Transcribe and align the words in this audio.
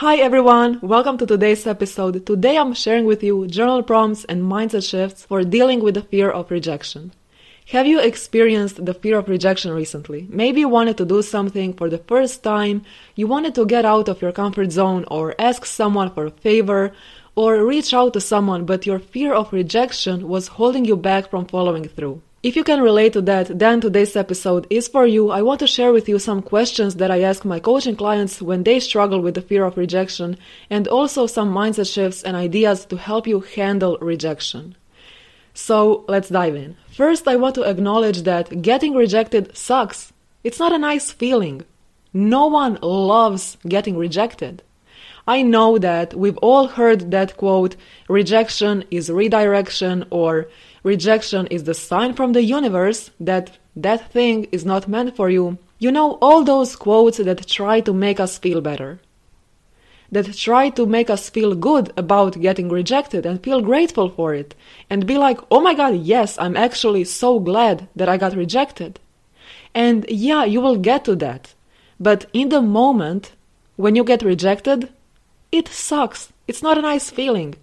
Hi 0.00 0.16
everyone, 0.16 0.78
welcome 0.82 1.16
to 1.16 1.24
today's 1.24 1.66
episode. 1.66 2.26
Today 2.26 2.58
I'm 2.58 2.74
sharing 2.74 3.06
with 3.06 3.22
you 3.22 3.46
journal 3.46 3.82
prompts 3.82 4.26
and 4.26 4.42
mindset 4.42 4.86
shifts 4.86 5.24
for 5.24 5.42
dealing 5.42 5.80
with 5.80 5.94
the 5.94 6.02
fear 6.02 6.28
of 6.28 6.50
rejection. 6.50 7.12
Have 7.68 7.86
you 7.86 7.98
experienced 7.98 8.84
the 8.84 8.92
fear 8.92 9.16
of 9.16 9.26
rejection 9.26 9.72
recently? 9.72 10.26
Maybe 10.28 10.60
you 10.60 10.68
wanted 10.68 10.98
to 10.98 11.06
do 11.06 11.22
something 11.22 11.72
for 11.72 11.88
the 11.88 11.96
first 11.96 12.42
time, 12.42 12.84
you 13.14 13.26
wanted 13.26 13.54
to 13.54 13.64
get 13.64 13.86
out 13.86 14.10
of 14.10 14.20
your 14.20 14.32
comfort 14.32 14.70
zone 14.70 15.06
or 15.10 15.34
ask 15.38 15.64
someone 15.64 16.10
for 16.10 16.26
a 16.26 16.30
favor 16.30 16.92
or 17.34 17.64
reach 17.64 17.94
out 17.94 18.12
to 18.12 18.20
someone, 18.20 18.66
but 18.66 18.84
your 18.84 18.98
fear 18.98 19.32
of 19.32 19.50
rejection 19.50 20.28
was 20.28 20.48
holding 20.48 20.84
you 20.84 20.98
back 20.98 21.30
from 21.30 21.46
following 21.46 21.88
through. 21.88 22.20
If 22.46 22.54
you 22.54 22.62
can 22.62 22.80
relate 22.80 23.12
to 23.14 23.22
that, 23.22 23.58
then 23.58 23.80
today's 23.80 24.14
episode 24.14 24.68
is 24.70 24.86
for 24.86 25.04
you. 25.04 25.32
I 25.32 25.42
want 25.42 25.58
to 25.58 25.66
share 25.66 25.92
with 25.92 26.08
you 26.08 26.20
some 26.20 26.42
questions 26.42 26.94
that 26.94 27.10
I 27.10 27.22
ask 27.22 27.44
my 27.44 27.58
coaching 27.58 27.96
clients 27.96 28.40
when 28.40 28.62
they 28.62 28.78
struggle 28.78 29.20
with 29.20 29.34
the 29.34 29.42
fear 29.42 29.64
of 29.64 29.76
rejection, 29.76 30.38
and 30.70 30.86
also 30.86 31.26
some 31.26 31.52
mindset 31.52 31.92
shifts 31.92 32.22
and 32.22 32.36
ideas 32.36 32.84
to 32.84 32.98
help 32.98 33.26
you 33.26 33.40
handle 33.40 33.98
rejection. 34.00 34.76
So 35.54 36.04
let's 36.06 36.28
dive 36.28 36.54
in. 36.54 36.76
First, 36.92 37.26
I 37.26 37.34
want 37.34 37.56
to 37.56 37.68
acknowledge 37.68 38.22
that 38.22 38.62
getting 38.62 38.94
rejected 38.94 39.56
sucks. 39.56 40.12
It's 40.44 40.60
not 40.60 40.72
a 40.72 40.78
nice 40.78 41.10
feeling. 41.10 41.64
No 42.12 42.46
one 42.46 42.78
loves 42.80 43.58
getting 43.66 43.96
rejected. 43.96 44.62
I 45.26 45.42
know 45.42 45.78
that 45.78 46.14
we've 46.14 46.38
all 46.38 46.68
heard 46.68 47.10
that 47.10 47.36
quote, 47.36 47.74
rejection 48.08 48.84
is 48.92 49.10
redirection, 49.10 50.04
or 50.10 50.46
rejection 50.86 51.48
is 51.48 51.64
the 51.64 51.74
sign 51.74 52.14
from 52.14 52.32
the 52.32 52.44
universe 52.44 53.10
that 53.18 53.58
that 53.74 54.12
thing 54.12 54.46
is 54.52 54.64
not 54.64 54.86
meant 54.86 55.16
for 55.16 55.28
you. 55.28 55.58
You 55.80 55.90
know, 55.90 56.12
all 56.22 56.44
those 56.44 56.76
quotes 56.76 57.18
that 57.18 57.48
try 57.48 57.80
to 57.80 57.92
make 57.92 58.20
us 58.20 58.38
feel 58.38 58.60
better. 58.60 59.00
That 60.12 60.32
try 60.36 60.70
to 60.70 60.86
make 60.86 61.10
us 61.10 61.28
feel 61.28 61.56
good 61.56 61.92
about 61.96 62.40
getting 62.40 62.68
rejected 62.68 63.26
and 63.26 63.42
feel 63.42 63.60
grateful 63.60 64.08
for 64.08 64.32
it. 64.32 64.54
And 64.88 65.08
be 65.12 65.18
like, 65.18 65.40
oh 65.50 65.60
my 65.60 65.74
god, 65.74 65.96
yes, 65.96 66.38
I'm 66.38 66.56
actually 66.56 67.04
so 67.04 67.40
glad 67.40 67.88
that 67.96 68.08
I 68.08 68.16
got 68.16 68.36
rejected. 68.36 69.00
And 69.74 70.06
yeah, 70.08 70.44
you 70.44 70.60
will 70.60 70.76
get 70.76 71.04
to 71.06 71.16
that. 71.16 71.52
But 71.98 72.26
in 72.32 72.50
the 72.50 72.62
moment, 72.62 73.32
when 73.74 73.96
you 73.96 74.04
get 74.04 74.22
rejected, 74.22 74.88
it 75.50 75.66
sucks. 75.66 76.32
It's 76.46 76.62
not 76.62 76.78
a 76.78 76.88
nice 76.92 77.10
feeling. 77.10 77.56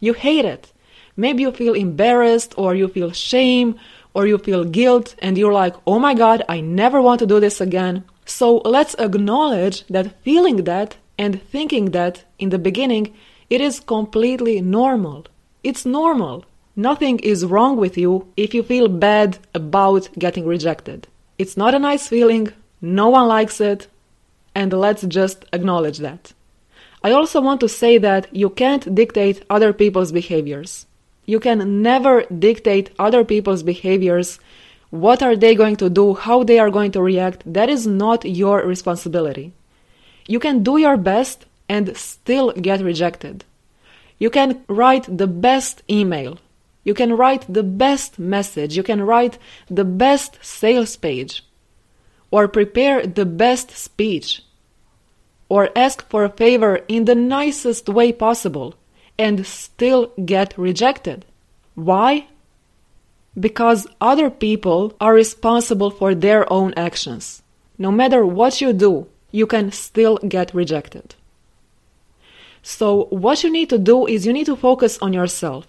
You 0.00 0.14
hate 0.14 0.46
it. 0.46 0.72
Maybe 1.20 1.42
you 1.42 1.52
feel 1.52 1.74
embarrassed 1.74 2.54
or 2.56 2.74
you 2.74 2.88
feel 2.88 3.12
shame 3.12 3.78
or 4.14 4.26
you 4.26 4.38
feel 4.38 4.64
guilt 4.64 5.14
and 5.18 5.36
you're 5.36 5.52
like, 5.52 5.76
oh 5.86 5.98
my 5.98 6.14
god, 6.14 6.42
I 6.48 6.62
never 6.62 7.02
want 7.02 7.18
to 7.18 7.26
do 7.26 7.38
this 7.40 7.60
again. 7.60 8.04
So 8.24 8.62
let's 8.64 8.94
acknowledge 8.98 9.86
that 9.88 10.18
feeling 10.22 10.64
that 10.64 10.96
and 11.18 11.42
thinking 11.52 11.90
that 11.90 12.24
in 12.38 12.48
the 12.48 12.58
beginning, 12.58 13.14
it 13.50 13.60
is 13.60 13.80
completely 13.80 14.62
normal. 14.62 15.26
It's 15.62 15.84
normal. 15.84 16.46
Nothing 16.74 17.18
is 17.18 17.44
wrong 17.44 17.76
with 17.76 17.98
you 17.98 18.26
if 18.38 18.54
you 18.54 18.62
feel 18.62 18.88
bad 18.88 19.38
about 19.54 20.08
getting 20.18 20.46
rejected. 20.46 21.06
It's 21.36 21.54
not 21.54 21.74
a 21.74 21.84
nice 21.90 22.08
feeling, 22.08 22.50
no 22.80 23.10
one 23.10 23.28
likes 23.28 23.60
it, 23.60 23.88
and 24.54 24.72
let's 24.72 25.02
just 25.02 25.44
acknowledge 25.52 25.98
that. 25.98 26.32
I 27.04 27.10
also 27.12 27.42
want 27.42 27.60
to 27.60 27.68
say 27.68 27.98
that 27.98 28.34
you 28.34 28.48
can't 28.48 28.94
dictate 28.94 29.44
other 29.50 29.74
people's 29.74 30.12
behaviors. 30.12 30.86
You 31.24 31.40
can 31.40 31.82
never 31.82 32.24
dictate 32.24 32.90
other 32.98 33.24
people's 33.24 33.62
behaviors. 33.62 34.38
What 34.90 35.22
are 35.22 35.36
they 35.36 35.54
going 35.54 35.76
to 35.76 35.88
do? 35.88 36.14
How 36.14 36.42
they 36.42 36.58
are 36.58 36.70
going 36.70 36.92
to 36.92 37.02
react? 37.02 37.42
That 37.46 37.68
is 37.68 37.86
not 37.86 38.24
your 38.24 38.64
responsibility. 38.66 39.52
You 40.26 40.40
can 40.40 40.62
do 40.62 40.76
your 40.78 40.96
best 40.96 41.46
and 41.68 41.96
still 41.96 42.52
get 42.52 42.80
rejected. 42.80 43.44
You 44.18 44.30
can 44.30 44.62
write 44.68 45.06
the 45.16 45.26
best 45.26 45.82
email. 45.88 46.38
You 46.84 46.94
can 46.94 47.16
write 47.16 47.44
the 47.48 47.62
best 47.62 48.18
message. 48.18 48.76
You 48.76 48.82
can 48.82 49.02
write 49.02 49.38
the 49.70 49.84
best 49.84 50.38
sales 50.42 50.96
page. 50.96 51.44
Or 52.30 52.48
prepare 52.48 53.06
the 53.06 53.26
best 53.26 53.70
speech 53.70 54.42
or 55.50 55.68
ask 55.76 56.08
for 56.08 56.24
a 56.24 56.30
favor 56.30 56.76
in 56.88 57.04
the 57.04 57.14
nicest 57.14 57.88
way 57.88 58.12
possible 58.12 58.74
and 59.20 59.46
still 59.46 60.12
get 60.24 60.56
rejected. 60.56 61.26
Why? 61.74 62.26
Because 63.38 63.86
other 64.00 64.30
people 64.30 64.94
are 64.98 65.12
responsible 65.12 65.90
for 65.90 66.14
their 66.14 66.50
own 66.50 66.72
actions. 66.74 67.42
No 67.76 67.92
matter 67.92 68.24
what 68.24 68.62
you 68.62 68.72
do, 68.72 69.06
you 69.30 69.46
can 69.46 69.72
still 69.72 70.16
get 70.26 70.54
rejected. 70.54 71.14
So, 72.62 73.04
what 73.10 73.44
you 73.44 73.50
need 73.50 73.68
to 73.70 73.78
do 73.78 74.06
is 74.06 74.26
you 74.26 74.32
need 74.32 74.46
to 74.46 74.56
focus 74.56 74.98
on 75.00 75.12
yourself. 75.12 75.66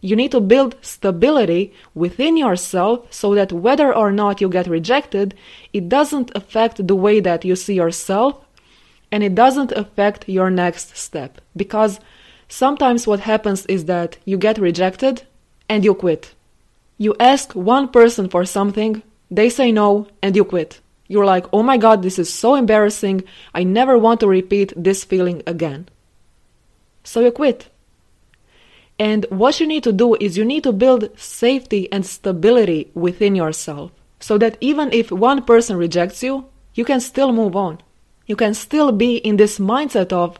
You 0.00 0.14
need 0.16 0.32
to 0.32 0.40
build 0.40 0.76
stability 0.80 1.72
within 1.94 2.36
yourself 2.36 3.06
so 3.10 3.34
that 3.34 3.52
whether 3.52 3.94
or 3.94 4.12
not 4.12 4.40
you 4.40 4.48
get 4.48 4.66
rejected, 4.66 5.34
it 5.72 5.88
doesn't 5.88 6.30
affect 6.34 6.86
the 6.86 6.94
way 6.94 7.20
that 7.20 7.44
you 7.44 7.56
see 7.56 7.74
yourself 7.74 8.44
and 9.10 9.22
it 9.22 9.34
doesn't 9.34 9.72
affect 9.72 10.28
your 10.28 10.50
next 10.50 10.96
step 10.96 11.40
because 11.56 12.00
sometimes 12.54 13.04
what 13.04 13.20
happens 13.20 13.66
is 13.66 13.86
that 13.86 14.16
you 14.24 14.38
get 14.38 14.58
rejected 14.58 15.24
and 15.68 15.84
you 15.84 15.92
quit. 15.92 16.34
You 16.98 17.16
ask 17.18 17.52
one 17.52 17.88
person 17.88 18.28
for 18.28 18.44
something, 18.44 19.02
they 19.28 19.50
say 19.50 19.72
no, 19.72 20.06
and 20.22 20.36
you 20.36 20.44
quit. 20.44 20.80
You're 21.08 21.24
like, 21.24 21.46
oh 21.52 21.64
my 21.64 21.76
god, 21.76 22.02
this 22.02 22.18
is 22.18 22.32
so 22.32 22.54
embarrassing, 22.54 23.24
I 23.52 23.64
never 23.64 23.98
want 23.98 24.20
to 24.20 24.28
repeat 24.28 24.72
this 24.76 25.02
feeling 25.02 25.42
again. 25.48 25.88
So 27.02 27.20
you 27.20 27.32
quit. 27.32 27.68
And 29.00 29.26
what 29.30 29.58
you 29.58 29.66
need 29.66 29.82
to 29.82 29.92
do 29.92 30.14
is 30.20 30.36
you 30.36 30.44
need 30.44 30.62
to 30.62 30.72
build 30.72 31.18
safety 31.18 31.90
and 31.90 32.06
stability 32.06 32.92
within 32.94 33.34
yourself 33.34 33.90
so 34.20 34.38
that 34.38 34.56
even 34.60 34.92
if 34.92 35.10
one 35.10 35.42
person 35.42 35.76
rejects 35.76 36.22
you, 36.22 36.46
you 36.74 36.84
can 36.84 37.00
still 37.00 37.32
move 37.32 37.56
on 37.56 37.80
you 38.26 38.36
can 38.36 38.54
still 38.54 38.92
be 38.92 39.16
in 39.16 39.36
this 39.36 39.58
mindset 39.58 40.12
of, 40.12 40.38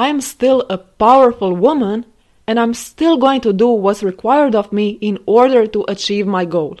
I'm 0.00 0.22
still 0.22 0.64
a 0.70 0.78
powerful 0.78 1.54
woman 1.54 2.06
and 2.46 2.58
I'm 2.58 2.72
still 2.72 3.18
going 3.18 3.42
to 3.42 3.52
do 3.52 3.68
what's 3.68 4.02
required 4.02 4.54
of 4.54 4.72
me 4.72 4.96
in 5.02 5.18
order 5.26 5.66
to 5.66 5.84
achieve 5.88 6.26
my 6.26 6.46
goal. 6.46 6.78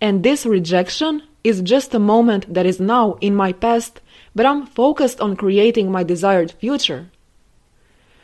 And 0.00 0.24
this 0.24 0.44
rejection 0.44 1.22
is 1.44 1.62
just 1.62 1.94
a 1.94 2.00
moment 2.00 2.52
that 2.52 2.66
is 2.66 2.80
now 2.80 3.16
in 3.20 3.36
my 3.36 3.52
past, 3.52 4.00
but 4.34 4.44
I'm 4.44 4.66
focused 4.66 5.20
on 5.20 5.36
creating 5.36 5.92
my 5.92 6.02
desired 6.02 6.50
future. 6.50 7.10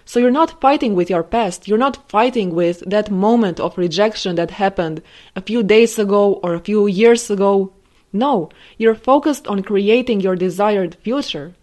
So 0.04 0.18
you're 0.18 0.32
not 0.32 0.60
fighting 0.60 0.96
with 0.96 1.08
your 1.08 1.22
past, 1.22 1.68
you're 1.68 1.86
not 1.86 2.10
fighting 2.10 2.52
with 2.52 2.80
that 2.90 3.08
moment 3.08 3.60
of 3.60 3.78
rejection 3.78 4.34
that 4.34 4.50
happened 4.50 5.00
a 5.36 5.42
few 5.42 5.62
days 5.62 5.96
ago 5.96 6.40
or 6.42 6.54
a 6.54 6.66
few 6.68 6.88
years 6.88 7.30
ago 7.30 7.72
no, 8.12 8.50
you're 8.76 8.96
focused 8.96 9.46
on 9.46 9.62
creating 9.62 10.20
your 10.20 10.34
desired 10.34 10.96
future. 10.96 11.54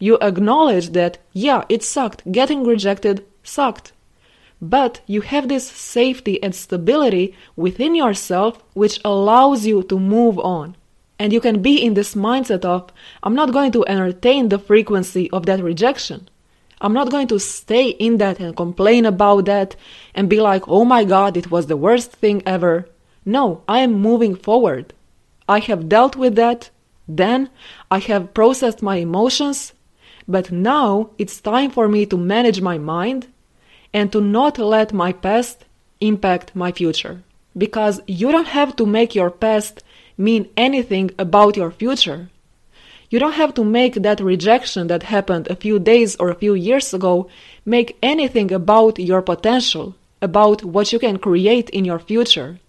You 0.00 0.18
acknowledge 0.20 0.90
that, 0.90 1.18
yeah, 1.32 1.64
it 1.68 1.84
sucked, 1.84 2.32
getting 2.32 2.64
rejected 2.64 3.24
sucked. 3.44 3.92
But 4.60 5.00
you 5.06 5.20
have 5.20 5.48
this 5.48 5.70
safety 5.70 6.42
and 6.42 6.54
stability 6.54 7.36
within 7.54 7.94
yourself 7.94 8.62
which 8.74 9.00
allows 9.04 9.66
you 9.66 9.82
to 9.84 9.98
move 10.00 10.38
on. 10.38 10.76
And 11.18 11.32
you 11.32 11.40
can 11.40 11.60
be 11.60 11.76
in 11.76 11.94
this 11.94 12.14
mindset 12.14 12.64
of, 12.64 12.90
I'm 13.22 13.34
not 13.34 13.52
going 13.52 13.72
to 13.72 13.86
entertain 13.86 14.48
the 14.48 14.58
frequency 14.58 15.30
of 15.30 15.44
that 15.46 15.62
rejection. 15.62 16.28
I'm 16.80 16.94
not 16.94 17.10
going 17.10 17.28
to 17.28 17.38
stay 17.38 17.90
in 17.90 18.16
that 18.18 18.40
and 18.40 18.56
complain 18.56 19.04
about 19.04 19.44
that 19.44 19.76
and 20.14 20.30
be 20.30 20.40
like, 20.40 20.66
oh 20.66 20.86
my 20.86 21.04
god, 21.04 21.36
it 21.36 21.50
was 21.50 21.66
the 21.66 21.76
worst 21.76 22.12
thing 22.12 22.42
ever. 22.46 22.88
No, 23.26 23.62
I 23.68 23.80
am 23.80 23.92
moving 23.92 24.34
forward. 24.34 24.94
I 25.46 25.58
have 25.58 25.90
dealt 25.90 26.16
with 26.16 26.36
that, 26.36 26.70
then 27.06 27.50
I 27.90 27.98
have 27.98 28.32
processed 28.32 28.82
my 28.82 28.96
emotions, 28.96 29.74
but 30.30 30.52
now 30.52 31.10
it's 31.18 31.40
time 31.40 31.70
for 31.70 31.88
me 31.88 32.06
to 32.06 32.16
manage 32.16 32.60
my 32.60 32.78
mind 32.78 33.26
and 33.92 34.12
to 34.12 34.20
not 34.20 34.58
let 34.58 34.92
my 34.92 35.12
past 35.12 35.64
impact 36.00 36.54
my 36.54 36.70
future. 36.70 37.22
Because 37.58 38.00
you 38.06 38.30
don't 38.30 38.46
have 38.46 38.76
to 38.76 38.86
make 38.86 39.14
your 39.14 39.30
past 39.30 39.82
mean 40.16 40.48
anything 40.56 41.10
about 41.18 41.56
your 41.56 41.72
future. 41.72 42.28
You 43.10 43.18
don't 43.18 43.32
have 43.42 43.54
to 43.54 43.64
make 43.64 43.94
that 43.94 44.20
rejection 44.20 44.86
that 44.86 45.02
happened 45.02 45.48
a 45.48 45.56
few 45.56 45.80
days 45.80 46.14
or 46.16 46.30
a 46.30 46.36
few 46.36 46.54
years 46.54 46.94
ago 46.94 47.28
make 47.64 47.98
anything 48.02 48.52
about 48.52 49.00
your 49.00 49.20
potential, 49.20 49.96
about 50.22 50.62
what 50.62 50.92
you 50.92 51.00
can 51.00 51.18
create 51.18 51.68
in 51.70 51.84
your 51.84 51.98
future. 51.98 52.60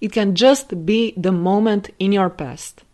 It 0.00 0.12
can 0.12 0.36
just 0.36 0.86
be 0.86 1.12
the 1.16 1.32
moment 1.32 1.90
in 1.98 2.12
your 2.12 2.30
past, 2.30 2.84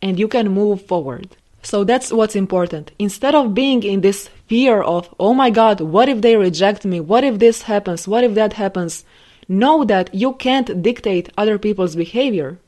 and 0.00 0.18
you 0.18 0.28
can 0.28 0.48
move 0.50 0.86
forward. 0.86 1.36
So 1.66 1.82
that's 1.82 2.12
what's 2.12 2.36
important. 2.36 2.92
Instead 2.96 3.34
of 3.34 3.52
being 3.52 3.82
in 3.82 4.00
this 4.00 4.28
fear 4.46 4.82
of, 4.82 5.12
oh 5.18 5.34
my 5.34 5.50
god, 5.50 5.80
what 5.80 6.08
if 6.08 6.20
they 6.20 6.36
reject 6.36 6.84
me? 6.84 7.00
What 7.00 7.24
if 7.24 7.40
this 7.40 7.62
happens? 7.62 8.06
What 8.06 8.22
if 8.22 8.34
that 8.34 8.52
happens? 8.52 9.04
Know 9.48 9.84
that 9.84 10.14
you 10.14 10.34
can't 10.34 10.80
dictate 10.80 11.32
other 11.36 11.58
people's 11.58 11.96
behavior. 11.96 12.58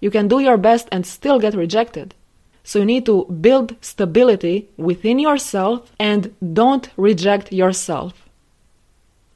You 0.00 0.10
can 0.10 0.26
do 0.26 0.40
your 0.40 0.56
best 0.56 0.88
and 0.90 1.06
still 1.06 1.38
get 1.38 1.54
rejected. 1.54 2.16
So 2.64 2.80
you 2.80 2.86
need 2.86 3.06
to 3.06 3.26
build 3.26 3.76
stability 3.80 4.68
within 4.76 5.20
yourself 5.20 5.92
and 6.00 6.34
don't 6.52 6.90
reject 6.96 7.52
yourself. 7.52 8.28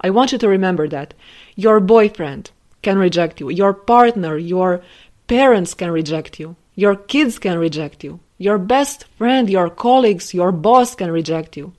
I 0.00 0.10
want 0.10 0.32
you 0.32 0.38
to 0.38 0.48
remember 0.48 0.88
that. 0.88 1.14
Your 1.54 1.78
boyfriend 1.78 2.50
can 2.82 2.98
reject 2.98 3.38
you, 3.38 3.48
your 3.48 3.74
partner, 3.74 4.36
your 4.38 4.82
parents 5.28 5.72
can 5.72 5.92
reject 5.92 6.40
you, 6.40 6.56
your 6.74 6.96
kids 6.96 7.38
can 7.38 7.58
reject 7.60 8.02
you. 8.02 8.18
Your 8.44 8.58
best 8.58 9.04
friend, 9.16 9.48
your 9.48 9.70
colleagues, 9.70 10.34
your 10.34 10.52
boss 10.52 10.94
can 10.94 11.10
reject 11.10 11.56
you. 11.56 11.72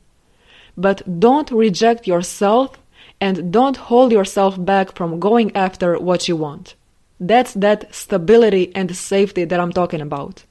But 0.75 1.19
don't 1.19 1.51
reject 1.51 2.07
yourself 2.07 2.79
and 3.21 3.53
don't 3.53 3.77
hold 3.77 4.11
yourself 4.11 4.53
back 4.57 4.95
from 4.95 5.19
going 5.19 5.55
after 5.55 5.99
what 5.99 6.27
you 6.27 6.35
want. 6.35 6.73
That's 7.19 7.53
that 7.53 7.93
stability 7.93 8.75
and 8.75 8.95
safety 8.95 9.45
that 9.45 9.59
I'm 9.59 9.73
talking 9.73 10.01
about. 10.01 10.43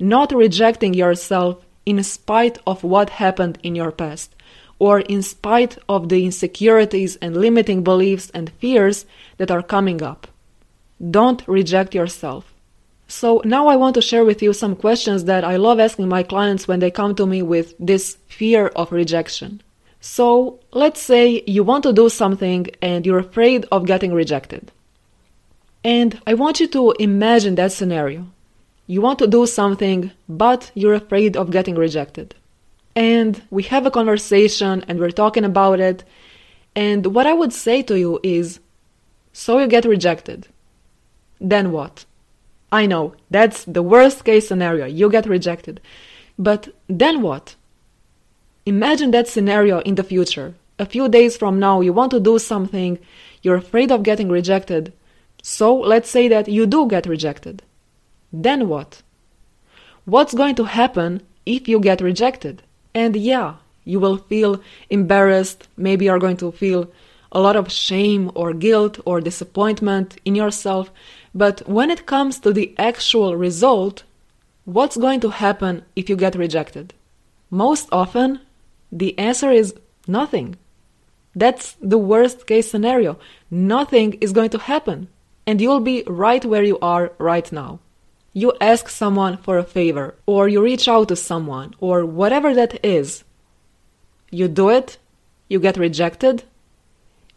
Not 0.00 0.32
rejecting 0.32 0.94
yourself 0.94 1.64
in 1.86 2.02
spite 2.02 2.58
of 2.66 2.82
what 2.82 3.20
happened 3.22 3.58
in 3.62 3.76
your 3.76 3.92
past, 3.92 4.34
or 4.80 4.98
in 4.98 5.22
spite 5.22 5.78
of 5.88 6.08
the 6.08 6.24
insecurities 6.24 7.14
and 7.22 7.36
limiting 7.36 7.84
beliefs 7.84 8.32
and 8.34 8.50
fears 8.58 9.06
that 9.36 9.52
are 9.52 9.62
coming 9.62 10.02
up. 10.02 10.26
Don't 10.98 11.46
reject 11.46 11.94
yourself. 11.94 12.51
So 13.12 13.42
now 13.44 13.66
I 13.66 13.76
want 13.76 13.94
to 13.96 14.00
share 14.00 14.24
with 14.24 14.42
you 14.42 14.54
some 14.54 14.74
questions 14.74 15.24
that 15.24 15.44
I 15.44 15.56
love 15.56 15.78
asking 15.78 16.08
my 16.08 16.22
clients 16.22 16.66
when 16.66 16.80
they 16.80 16.90
come 16.90 17.14
to 17.16 17.26
me 17.26 17.42
with 17.42 17.74
this 17.78 18.16
fear 18.26 18.68
of 18.68 18.90
rejection. 18.90 19.60
So 20.00 20.60
let's 20.72 21.02
say 21.02 21.44
you 21.46 21.62
want 21.62 21.82
to 21.82 21.92
do 21.92 22.08
something 22.08 22.68
and 22.80 23.04
you're 23.04 23.18
afraid 23.18 23.66
of 23.70 23.84
getting 23.84 24.14
rejected. 24.14 24.72
And 25.84 26.18
I 26.26 26.32
want 26.32 26.58
you 26.58 26.66
to 26.68 26.92
imagine 26.92 27.54
that 27.56 27.72
scenario. 27.72 28.28
You 28.86 29.02
want 29.02 29.18
to 29.18 29.26
do 29.26 29.44
something, 29.44 30.10
but 30.26 30.70
you're 30.74 30.94
afraid 30.94 31.36
of 31.36 31.50
getting 31.50 31.74
rejected. 31.74 32.34
And 32.96 33.42
we 33.50 33.62
have 33.64 33.84
a 33.84 33.90
conversation 33.90 34.86
and 34.88 34.98
we're 34.98 35.10
talking 35.10 35.44
about 35.44 35.80
it. 35.80 36.02
And 36.74 37.14
what 37.14 37.26
I 37.26 37.34
would 37.34 37.52
say 37.52 37.82
to 37.82 37.98
you 37.98 38.20
is 38.22 38.58
so 39.34 39.58
you 39.58 39.66
get 39.66 39.84
rejected. 39.84 40.48
Then 41.38 41.72
what? 41.72 42.06
I 42.72 42.86
know, 42.86 43.14
that's 43.30 43.64
the 43.64 43.82
worst 43.82 44.24
case 44.24 44.48
scenario. 44.48 44.86
You 44.86 45.10
get 45.10 45.26
rejected. 45.26 45.80
But 46.38 46.68
then 46.88 47.20
what? 47.20 47.54
Imagine 48.64 49.10
that 49.10 49.28
scenario 49.28 49.80
in 49.80 49.96
the 49.96 50.02
future. 50.02 50.54
A 50.78 50.86
few 50.86 51.08
days 51.08 51.36
from 51.36 51.60
now, 51.60 51.82
you 51.82 51.92
want 51.92 52.10
to 52.12 52.20
do 52.20 52.38
something, 52.38 52.98
you're 53.42 53.56
afraid 53.56 53.92
of 53.92 54.02
getting 54.02 54.30
rejected. 54.30 54.92
So 55.42 55.74
let's 55.74 56.10
say 56.10 56.28
that 56.28 56.48
you 56.48 56.66
do 56.66 56.88
get 56.88 57.06
rejected. 57.06 57.62
Then 58.32 58.68
what? 58.68 59.02
What's 60.06 60.34
going 60.34 60.54
to 60.54 60.64
happen 60.64 61.22
if 61.44 61.68
you 61.68 61.78
get 61.78 62.00
rejected? 62.00 62.62
And 62.94 63.14
yeah, 63.14 63.56
you 63.84 64.00
will 64.00 64.16
feel 64.16 64.62
embarrassed. 64.88 65.68
Maybe 65.76 66.06
you're 66.06 66.18
going 66.18 66.38
to 66.38 66.52
feel 66.52 66.90
a 67.32 67.40
lot 67.40 67.56
of 67.56 67.70
shame 67.70 68.30
or 68.34 68.52
guilt 68.52 68.98
or 69.04 69.20
disappointment 69.20 70.16
in 70.24 70.34
yourself. 70.34 70.90
But 71.34 71.66
when 71.66 71.90
it 71.90 72.06
comes 72.06 72.38
to 72.40 72.52
the 72.52 72.74
actual 72.78 73.36
result, 73.36 74.02
what's 74.64 74.96
going 74.96 75.20
to 75.20 75.30
happen 75.30 75.84
if 75.96 76.10
you 76.10 76.16
get 76.16 76.34
rejected? 76.34 76.92
Most 77.50 77.88
often, 77.90 78.40
the 78.90 79.18
answer 79.18 79.50
is 79.50 79.74
nothing. 80.06 80.56
That's 81.34 81.76
the 81.80 81.98
worst 81.98 82.46
case 82.46 82.70
scenario. 82.70 83.18
Nothing 83.50 84.14
is 84.20 84.32
going 84.32 84.50
to 84.50 84.58
happen, 84.58 85.08
and 85.46 85.60
you'll 85.60 85.80
be 85.80 86.04
right 86.06 86.44
where 86.44 86.64
you 86.64 86.78
are 86.80 87.12
right 87.18 87.50
now. 87.50 87.80
You 88.34 88.52
ask 88.60 88.88
someone 88.88 89.38
for 89.38 89.56
a 89.56 89.64
favor, 89.64 90.14
or 90.26 90.48
you 90.48 90.62
reach 90.62 90.88
out 90.88 91.08
to 91.08 91.16
someone, 91.16 91.74
or 91.80 92.04
whatever 92.04 92.54
that 92.54 92.84
is. 92.84 93.24
You 94.30 94.48
do 94.48 94.68
it, 94.68 94.98
you 95.48 95.60
get 95.60 95.76
rejected, 95.76 96.44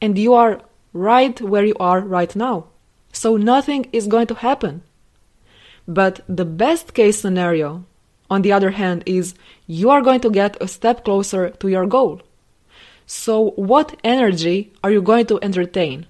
and 0.02 0.18
you 0.18 0.34
are 0.34 0.62
right 0.94 1.40
where 1.40 1.66
you 1.66 1.76
are 1.80 2.02
right 2.02 2.34
now 2.36 2.68
so 3.16 3.38
nothing 3.38 3.88
is 3.94 4.08
going 4.08 4.28
to 4.28 4.36
happen. 4.36 4.84
But 5.88 6.20
the 6.28 6.46
best 6.46 6.94
case 6.94 7.20
scenario, 7.20 7.86
on 8.30 8.42
the 8.42 8.52
other 8.52 8.72
hand, 8.72 9.04
is 9.06 9.36
you 9.68 9.90
are 9.90 10.02
going 10.02 10.20
to 10.22 10.30
get 10.30 10.62
a 10.62 10.68
step 10.68 11.06
closer 11.06 11.50
to 11.50 11.68
your 11.68 11.86
goal. 11.86 12.22
So, 13.08 13.52
what 13.52 13.98
energy 14.04 14.74
are 14.84 14.92
you 14.92 15.02
going 15.02 15.28
to 15.28 15.40
entertain? 15.42 16.08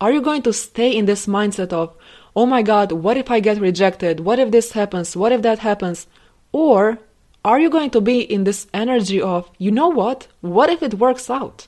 Are 0.00 0.12
you 0.12 0.20
going 0.20 0.42
to 0.42 0.52
stay 0.52 0.96
in 0.96 1.04
this 1.06 1.26
mindset 1.26 1.72
of, 1.72 1.94
oh 2.34 2.46
my 2.46 2.62
god, 2.62 2.92
what 2.92 3.16
if 3.16 3.30
I 3.30 3.40
get 3.40 3.60
rejected? 3.60 4.20
What 4.20 4.38
if 4.38 4.50
this 4.50 4.72
happens? 4.72 5.16
What 5.16 5.32
if 5.32 5.42
that 5.42 5.58
happens? 5.58 6.06
Or 6.52 6.98
are 7.44 7.60
you 7.60 7.68
going 7.68 7.90
to 7.90 8.00
be 8.00 8.20
in 8.20 8.44
this 8.44 8.68
energy 8.72 9.20
of, 9.20 9.50
you 9.58 9.70
know 9.70 9.88
what? 9.88 10.28
What 10.40 10.70
if 10.70 10.82
it 10.82 10.94
works 10.94 11.28
out? 11.28 11.66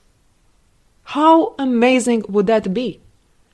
How 1.02 1.54
amazing 1.58 2.24
would 2.28 2.46
that 2.46 2.72
be? 2.72 3.00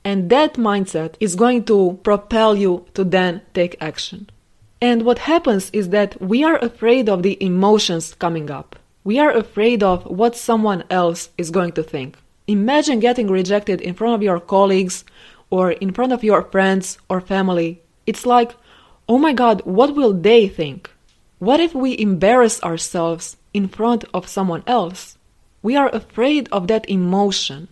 And 0.03 0.29
that 0.29 0.55
mindset 0.55 1.15
is 1.19 1.35
going 1.35 1.65
to 1.65 1.99
propel 2.03 2.55
you 2.55 2.85
to 2.95 3.03
then 3.03 3.41
take 3.53 3.77
action. 3.79 4.29
And 4.81 5.03
what 5.03 5.19
happens 5.19 5.69
is 5.71 5.89
that 5.89 6.19
we 6.19 6.43
are 6.43 6.57
afraid 6.57 7.07
of 7.07 7.21
the 7.21 7.37
emotions 7.43 8.15
coming 8.15 8.49
up. 8.49 8.75
We 9.03 9.19
are 9.19 9.31
afraid 9.31 9.83
of 9.83 10.05
what 10.05 10.35
someone 10.35 10.83
else 10.89 11.29
is 11.37 11.51
going 11.51 11.73
to 11.73 11.83
think. 11.83 12.17
Imagine 12.47 12.99
getting 12.99 13.27
rejected 13.27 13.79
in 13.81 13.93
front 13.93 14.15
of 14.15 14.23
your 14.23 14.39
colleagues 14.39 15.05
or 15.51 15.71
in 15.71 15.91
front 15.91 16.13
of 16.13 16.23
your 16.23 16.41
friends 16.43 16.97
or 17.09 17.21
family. 17.21 17.81
It's 18.07 18.25
like, 18.25 18.55
oh 19.07 19.19
my 19.19 19.33
god, 19.33 19.61
what 19.65 19.95
will 19.95 20.13
they 20.13 20.47
think? 20.47 20.89
What 21.37 21.59
if 21.59 21.75
we 21.75 21.97
embarrass 21.97 22.61
ourselves 22.63 23.37
in 23.53 23.67
front 23.67 24.05
of 24.13 24.27
someone 24.27 24.63
else? 24.65 25.17
We 25.61 25.75
are 25.75 25.89
afraid 25.89 26.49
of 26.51 26.67
that 26.67 26.89
emotion. 26.89 27.69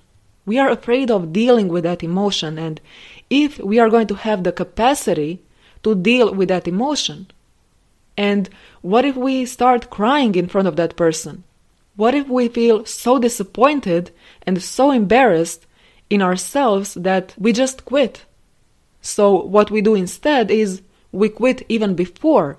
We 0.49 0.57
are 0.57 0.71
afraid 0.71 1.11
of 1.11 1.31
dealing 1.31 1.67
with 1.67 1.83
that 1.83 2.01
emotion, 2.01 2.57
and 2.57 2.81
if 3.29 3.59
we 3.59 3.77
are 3.77 3.87
going 3.87 4.07
to 4.07 4.15
have 4.15 4.43
the 4.43 4.51
capacity 4.51 5.43
to 5.83 5.93
deal 5.93 6.33
with 6.33 6.49
that 6.49 6.67
emotion, 6.67 7.27
and 8.17 8.49
what 8.81 9.05
if 9.05 9.15
we 9.15 9.45
start 9.45 9.91
crying 9.91 10.33
in 10.33 10.47
front 10.47 10.67
of 10.67 10.75
that 10.77 10.95
person? 10.95 11.43
What 11.95 12.15
if 12.15 12.27
we 12.27 12.47
feel 12.47 12.83
so 12.85 13.19
disappointed 13.19 14.09
and 14.41 14.59
so 14.59 14.89
embarrassed 14.89 15.67
in 16.09 16.19
ourselves 16.19 16.95
that 16.95 17.35
we 17.37 17.53
just 17.53 17.85
quit? 17.85 18.25
So, 19.01 19.43
what 19.43 19.69
we 19.69 19.81
do 19.81 19.93
instead 19.93 20.49
is 20.49 20.81
we 21.11 21.29
quit 21.29 21.63
even 21.69 21.93
before. 21.93 22.57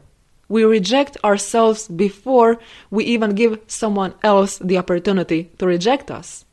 We 0.48 0.62
reject 0.62 1.16
ourselves 1.24 1.88
before 1.88 2.60
we 2.88 3.02
even 3.06 3.34
give 3.34 3.58
someone 3.66 4.14
else 4.22 4.58
the 4.58 4.78
opportunity 4.78 5.50
to 5.58 5.66
reject 5.66 6.12
us. 6.12 6.44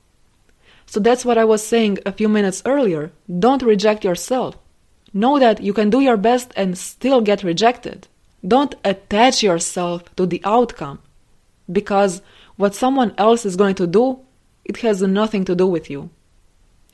So 0.88 1.00
that's 1.00 1.26
what 1.26 1.38
I 1.38 1.46
was 1.46 1.66
saying 1.66 2.00
a 2.06 2.12
few 2.12 2.30
minutes 2.30 2.64
earlier. 2.66 3.12
Don't 3.40 3.62
reject 3.62 4.04
yourself. 4.04 4.58
Know 5.14 5.38
that 5.38 5.62
you 5.62 5.74
can 5.74 5.90
do 5.90 6.00
your 6.00 6.18
best 6.18 6.52
and 6.56 6.78
still 6.78 7.22
get 7.22 7.44
rejected. 7.44 8.08
Don't 8.46 8.76
attach 8.84 9.44
yourself 9.44 10.04
to 10.16 10.26
the 10.26 10.42
outcome 10.44 11.00
because 11.72 12.22
what 12.56 12.76
someone 12.76 13.14
else 13.18 13.46
is 13.46 13.56
going 13.56 13.76
to 13.76 13.88
do, 13.88 14.20
it 14.64 14.78
has 14.78 15.02
nothing 15.02 15.44
to 15.46 15.56
do 15.56 15.68
with 15.68 15.90
you. 15.90 16.10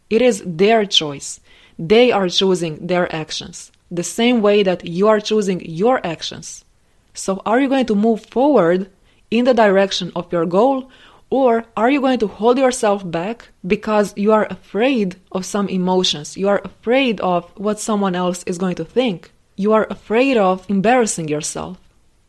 It 0.10 0.22
is 0.22 0.44
their 0.46 0.86
choice. 0.86 1.40
They 1.78 2.12
are 2.12 2.30
choosing 2.30 2.88
their 2.88 3.14
actions, 3.14 3.72
the 3.90 4.04
same 4.04 4.42
way 4.42 4.64
that 4.64 4.86
you 4.86 5.08
are 5.08 5.20
choosing 5.20 5.62
your 5.66 6.06
actions. 6.06 6.66
So, 7.14 7.42
are 7.46 7.60
you 7.60 7.70
going 7.70 7.86
to 7.88 7.96
move 7.96 8.26
forward 8.26 8.90
in 9.32 9.46
the 9.46 9.54
direction 9.54 10.12
of 10.16 10.32
your 10.32 10.46
goal, 10.46 10.90
or 11.34 11.66
are 11.76 11.90
you 11.90 12.00
going 12.00 12.20
to 12.20 12.28
hold 12.28 12.60
yourself 12.60 13.10
back 13.10 13.50
because 13.66 14.14
you 14.16 14.32
are 14.32 14.46
afraid 14.52 15.16
of 15.32 15.48
some 15.48 15.68
emotions? 15.68 16.38
You 16.38 16.48
are 16.48 16.62
afraid 16.64 17.20
of 17.22 17.50
what 17.58 17.80
someone 17.80 18.14
else 18.14 18.44
is 18.44 18.60
going 18.60 18.76
to 18.76 18.86
think. 18.86 19.32
You 19.56 19.74
are 19.74 19.88
afraid 19.90 20.38
of 20.38 20.64
embarrassing 20.70 21.30
yourself. 21.30 21.80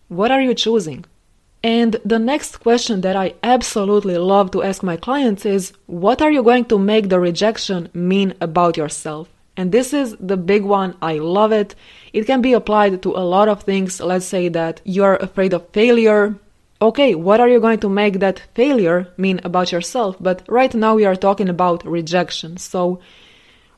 What 0.09 0.31
are 0.31 0.41
you 0.41 0.55
choosing? 0.55 1.05
And 1.63 2.01
the 2.03 2.19
next 2.19 2.61
question 2.61 3.03
that 3.03 3.15
I 3.15 3.35
absolutely 3.43 4.17
love 4.17 4.51
to 4.53 4.63
ask 4.63 4.83
my 4.83 4.97
clients 4.97 5.45
is 5.45 5.75
what 5.85 6.23
are 6.23 6.33
you 6.33 6.43
going 6.43 6.65
to 6.73 6.79
make 6.79 7.11
the 7.11 7.21
rejection 7.21 7.91
mean 7.93 8.33
about 8.41 8.79
yourself? 8.79 9.29
And 9.55 9.71
this 9.71 9.93
is 9.93 10.17
the 10.19 10.39
big 10.39 10.63
one. 10.63 10.97
I 11.03 11.19
love 11.19 11.53
it. 11.53 11.75
It 12.15 12.25
can 12.25 12.41
be 12.41 12.55
applied 12.55 13.03
to 13.03 13.11
a 13.11 13.29
lot 13.35 13.49
of 13.49 13.65
things. 13.65 14.01
Let's 14.01 14.25
say 14.25 14.49
that 14.49 14.81
you 14.85 15.05
are 15.05 15.17
afraid 15.17 15.53
of 15.53 15.69
failure, 15.75 16.37
okay, 16.85 17.15
what 17.15 17.41
are 17.41 17.49
you 17.49 17.61
going 17.61 17.81
to 17.81 17.89
make 17.89 18.21
that 18.21 18.43
failure 18.55 19.09
mean 19.17 19.41
about 19.43 19.73
yourself? 19.73 20.17
But 20.21 20.43
right 20.49 20.75
now 20.75 20.95
we 20.95 21.07
are 21.07 21.17
talking 21.17 21.49
about 21.49 21.87
rejection. 21.87 22.59
So, 22.59 23.01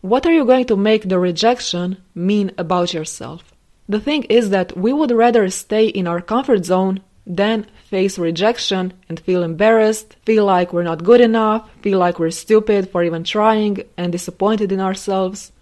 what 0.01 0.27
are 0.27 0.33
you 0.33 0.45
going 0.45 0.67
to 0.67 0.77
make 0.77 1.09
the 1.09 1.19
rejection 1.19 2.03
mean 2.15 2.53
about 2.59 2.93
yourself? 2.93 3.53
The 3.89 4.01
thing 4.01 4.25
is 4.25 4.51
that 4.51 4.77
we 4.77 4.93
would 4.93 5.13
rather 5.13 5.49
stay 5.51 5.87
in 5.87 6.07
our 6.07 6.21
comfort 6.21 6.65
zone 6.65 7.01
than 7.27 7.67
face 7.91 8.19
rejection 8.19 8.93
and 9.09 9.21
feel 9.21 9.43
embarrassed, 9.43 10.17
feel 10.25 10.45
like 10.45 10.73
we're 10.73 10.91
not 10.91 11.05
good 11.05 11.21
enough, 11.21 11.69
feel 11.83 11.99
like 11.99 12.19
we're 12.19 12.31
stupid 12.31 12.91
for 12.91 13.03
even 13.05 13.23
trying, 13.25 13.83
and 13.97 14.11
disappointed 14.13 14.73
in 14.73 14.81
ourselves. 14.81 15.53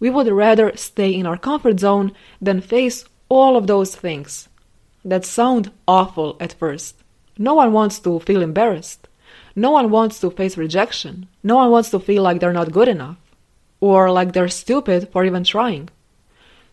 We 0.00 0.10
would 0.10 0.28
rather 0.28 0.76
stay 0.76 1.10
in 1.10 1.26
our 1.26 1.38
comfort 1.38 1.80
zone 1.80 2.12
than 2.40 2.60
face 2.60 3.04
all 3.28 3.56
of 3.56 3.66
those 3.66 3.94
things 3.94 4.48
that 5.06 5.24
sound 5.24 5.70
awful 5.88 6.36
at 6.40 6.52
first. 6.52 6.96
No 7.38 7.54
one 7.54 7.72
wants 7.72 7.98
to 8.00 8.20
feel 8.20 8.42
embarrassed. 8.42 9.08
No 9.54 9.70
one 9.70 9.90
wants 9.90 10.20
to 10.20 10.30
face 10.30 10.58
rejection. 10.58 11.28
No 11.42 11.56
one 11.56 11.70
wants 11.70 11.90
to 11.90 12.00
feel 12.00 12.22
like 12.22 12.40
they're 12.40 12.52
not 12.52 12.72
good 12.72 12.88
enough 12.88 13.16
or 13.80 14.10
like 14.10 14.32
they're 14.32 14.48
stupid 14.48 15.08
for 15.12 15.24
even 15.24 15.44
trying. 15.44 15.88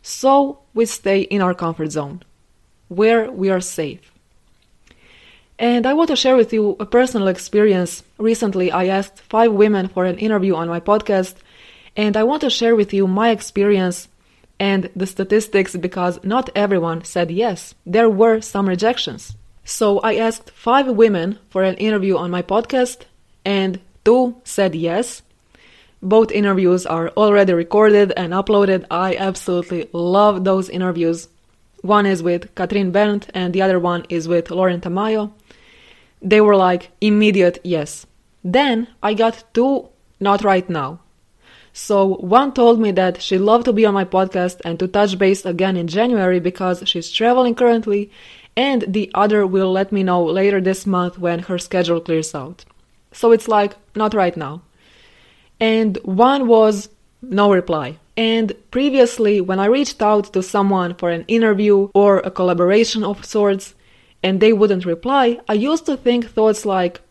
So 0.01 0.59
we 0.73 0.85
stay 0.85 1.21
in 1.21 1.41
our 1.41 1.53
comfort 1.53 1.91
zone 1.91 2.23
where 2.89 3.31
we 3.31 3.49
are 3.49 3.61
safe. 3.61 4.11
And 5.59 5.85
I 5.85 5.93
want 5.93 6.09
to 6.09 6.15
share 6.15 6.35
with 6.35 6.51
you 6.51 6.75
a 6.79 6.85
personal 6.85 7.27
experience. 7.27 8.03
Recently, 8.17 8.71
I 8.71 8.87
asked 8.87 9.19
five 9.21 9.53
women 9.53 9.87
for 9.87 10.05
an 10.05 10.17
interview 10.17 10.55
on 10.55 10.67
my 10.67 10.79
podcast, 10.79 11.35
and 11.95 12.17
I 12.17 12.23
want 12.23 12.41
to 12.41 12.49
share 12.49 12.75
with 12.75 12.93
you 12.93 13.07
my 13.07 13.29
experience 13.29 14.07
and 14.60 14.89
the 14.95 15.07
statistics 15.07 15.75
because 15.75 16.24
not 16.24 16.50
everyone 16.55 17.03
said 17.03 17.31
yes. 17.31 17.75
There 17.86 18.10
were 18.10 18.41
some 18.41 18.67
rejections. 18.67 19.36
So 19.65 20.00
I 20.00 20.15
asked 20.15 20.51
five 20.51 20.88
women 20.88 21.39
for 21.50 21.63
an 21.63 21.75
interview 21.75 22.17
on 22.17 22.31
my 22.31 22.41
podcast, 22.41 23.05
and 23.45 23.79
two 24.03 24.41
said 24.43 24.75
yes. 24.75 25.22
Both 26.01 26.31
interviews 26.31 26.86
are 26.86 27.10
already 27.10 27.53
recorded 27.53 28.12
and 28.17 28.33
uploaded. 28.33 28.86
I 28.91 29.15
absolutely 29.15 29.89
love 29.93 30.43
those 30.43 30.69
interviews. 30.69 31.29
One 31.81 32.05
is 32.05 32.22
with 32.22 32.53
Katrin 32.55 32.91
Berndt 32.91 33.29
and 33.33 33.53
the 33.53 33.62
other 33.62 33.79
one 33.79 34.05
is 34.10 34.27
with 34.27 34.51
Lauren 34.51 34.81
Tamayo. 34.81 35.31
They 36.22 36.41
were 36.41 36.57
like 36.57 36.91
immediate 37.00 37.60
yes. 37.63 38.05
Then 38.43 38.88
I 39.01 39.13
got 39.13 39.45
two 39.53 39.89
not 40.19 40.43
right 40.43 40.69
now. 40.69 41.00
So 41.74 42.18
one 42.18 42.53
told 42.53 42.80
me 42.80 42.92
that 42.92 43.22
she'd 43.22 43.39
love 43.39 43.63
to 43.63 43.74
be 43.74 43.86
on 43.86 43.96
my 43.96 44.06
podcast 44.06 44.62
and 44.63 44.77
to 44.80 44.88
touch 44.88 45.18
base 45.18 45.44
again 45.44 45.75
in 45.75 45.88
January 45.88 46.39
because 46.39 46.84
she's 46.86 47.12
traveling 47.12 47.56
currently, 47.56 48.12
and 48.56 48.86
the 48.88 49.10
other 49.15 49.48
will 49.48 49.72
let 49.72 49.92
me 49.92 50.03
know 50.03 50.24
later 50.24 50.62
this 50.62 50.86
month 50.86 51.18
when 51.18 51.39
her 51.39 51.58
schedule 51.58 52.00
clears 52.00 52.36
out. 52.36 52.63
So 53.12 53.32
it's 53.32 53.48
like, 53.48 53.75
not 53.96 54.13
right 54.13 54.38
now. 54.38 54.62
And 55.60 55.98
one 56.03 56.48
was 56.48 56.89
no 57.24 57.51
reply. 57.51 57.98
And 58.15 58.53
previously, 58.70 59.42
when 59.42 59.60
I 59.60 59.65
reached 59.65 60.01
out 60.01 60.32
to 60.34 60.44
someone 60.44 60.94
for 60.94 61.10
an 61.10 61.25
interview 61.27 61.89
or 61.96 62.20
a 62.20 62.30
collaboration 62.30 63.03
of 63.03 63.25
sorts, 63.25 63.74
and 64.22 64.39
they 64.39 64.53
wouldn't 64.53 64.86
reply, 64.86 65.39
I 65.50 65.53
used 65.53 65.88
to 65.88 65.98
think 65.98 66.30
thoughts 66.30 66.65
like, 66.65 67.01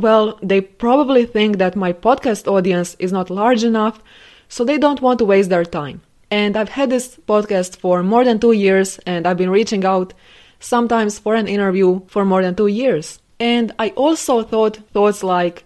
well, 0.00 0.38
they 0.42 0.60
probably 0.60 1.26
think 1.26 1.58
that 1.58 1.76
my 1.76 1.92
podcast 1.92 2.46
audience 2.46 2.96
is 2.98 3.12
not 3.12 3.30
large 3.30 3.64
enough, 3.64 4.00
so 4.48 4.64
they 4.64 4.78
don't 4.78 5.02
want 5.02 5.18
to 5.18 5.24
waste 5.24 5.50
their 5.50 5.64
time. 5.64 6.00
And 6.30 6.56
I've 6.56 6.68
had 6.68 6.90
this 6.90 7.16
podcast 7.26 7.78
for 7.78 8.02
more 8.02 8.24
than 8.24 8.38
two 8.38 8.52
years, 8.52 8.98
and 9.06 9.26
I've 9.26 9.38
been 9.38 9.50
reaching 9.50 9.84
out 9.84 10.14
sometimes 10.60 11.18
for 11.18 11.34
an 11.34 11.48
interview 11.48 12.00
for 12.06 12.24
more 12.24 12.42
than 12.42 12.54
two 12.54 12.66
years. 12.66 13.18
And 13.40 13.72
I 13.78 13.90
also 13.90 14.42
thought 14.42 14.76
thoughts 14.92 15.22
like, 15.22 15.64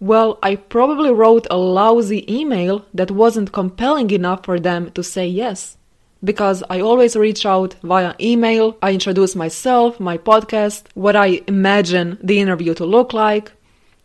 well, 0.00 0.38
I 0.42 0.56
probably 0.56 1.12
wrote 1.12 1.46
a 1.50 1.58
lousy 1.58 2.24
email 2.32 2.86
that 2.94 3.10
wasn't 3.10 3.52
compelling 3.52 4.10
enough 4.10 4.44
for 4.44 4.58
them 4.58 4.90
to 4.92 5.02
say 5.02 5.26
yes. 5.26 5.76
Because 6.24 6.62
I 6.68 6.80
always 6.80 7.16
reach 7.16 7.46
out 7.46 7.76
via 7.82 8.14
email, 8.20 8.76
I 8.82 8.92
introduce 8.92 9.34
myself, 9.34 10.00
my 10.00 10.18
podcast, 10.18 10.84
what 10.94 11.16
I 11.16 11.42
imagine 11.46 12.18
the 12.22 12.40
interview 12.40 12.74
to 12.74 12.84
look 12.84 13.12
like, 13.12 13.52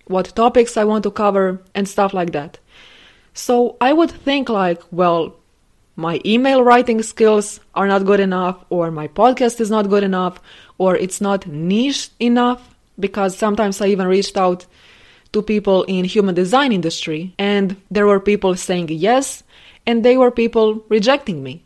what 0.05 0.35
topics 0.35 0.77
I 0.77 0.83
want 0.83 1.03
to 1.03 1.11
cover, 1.11 1.61
and 1.73 1.87
stuff 1.87 2.13
like 2.13 2.31
that. 2.31 2.59
So 3.33 3.75
I 3.81 3.93
would 3.93 4.11
think 4.11 4.49
like, 4.49 4.81
well, 4.91 5.35
my 5.95 6.21
email 6.25 6.63
writing 6.63 7.01
skills 7.01 7.59
are 7.73 7.87
not 7.87 8.05
good 8.05 8.19
enough, 8.19 8.63
or 8.69 8.91
my 8.91 9.07
podcast 9.07 9.59
is 9.59 9.69
not 9.69 9.89
good 9.89 10.03
enough, 10.03 10.41
or 10.77 10.95
it's 10.95 11.21
not 11.21 11.47
niche 11.47 12.09
enough, 12.19 12.75
because 12.99 13.37
sometimes 13.37 13.81
I 13.81 13.87
even 13.87 14.07
reached 14.07 14.37
out 14.37 14.65
to 15.35 15.41
people 15.41 15.83
in 15.83 16.05
human 16.05 16.33
design 16.33 16.71
industry 16.71 17.35
and 17.37 17.75
there 17.91 18.07
were 18.07 18.21
people 18.21 18.55
saying 18.55 18.87
yes 18.87 19.43
and 19.85 20.03
they 20.05 20.15
were 20.15 20.31
people 20.31 20.81
rejecting 20.87 21.43
me 21.43 21.61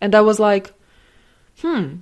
and 0.00 0.14
i 0.14 0.22
was 0.22 0.40
like 0.40 0.72
hmm 1.60 1.96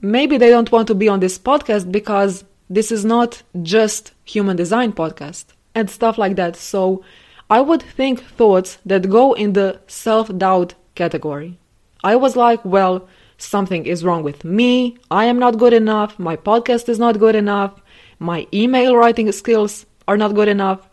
maybe 0.00 0.38
they 0.38 0.48
don't 0.48 0.72
want 0.72 0.88
to 0.88 0.94
be 0.94 1.06
on 1.06 1.20
this 1.20 1.38
podcast 1.38 1.92
because 1.92 2.44
this 2.70 2.90
is 2.90 3.04
not 3.04 3.42
just 3.62 4.12
human 4.28 4.56
design 4.56 4.92
podcast 4.92 5.46
and 5.74 5.88
stuff 5.90 6.18
like 6.18 6.36
that 6.36 6.54
so 6.56 7.02
i 7.50 7.60
would 7.60 7.82
think 7.82 8.22
thoughts 8.22 8.78
that 8.84 9.08
go 9.08 9.32
in 9.32 9.52
the 9.54 9.80
self-doubt 9.86 10.74
category 10.94 11.58
i 12.04 12.14
was 12.14 12.36
like 12.36 12.64
well 12.64 13.08
something 13.38 13.86
is 13.86 14.04
wrong 14.04 14.22
with 14.22 14.44
me 14.44 14.96
i 15.10 15.24
am 15.24 15.38
not 15.38 15.58
good 15.58 15.72
enough 15.72 16.18
my 16.18 16.36
podcast 16.36 16.88
is 16.88 16.98
not 16.98 17.18
good 17.18 17.34
enough 17.34 17.80
my 18.18 18.46
email 18.52 18.96
writing 18.96 19.30
skills 19.32 19.86
are 20.08 20.16
not 20.16 20.34
good 20.34 20.48
enough. 20.48 20.88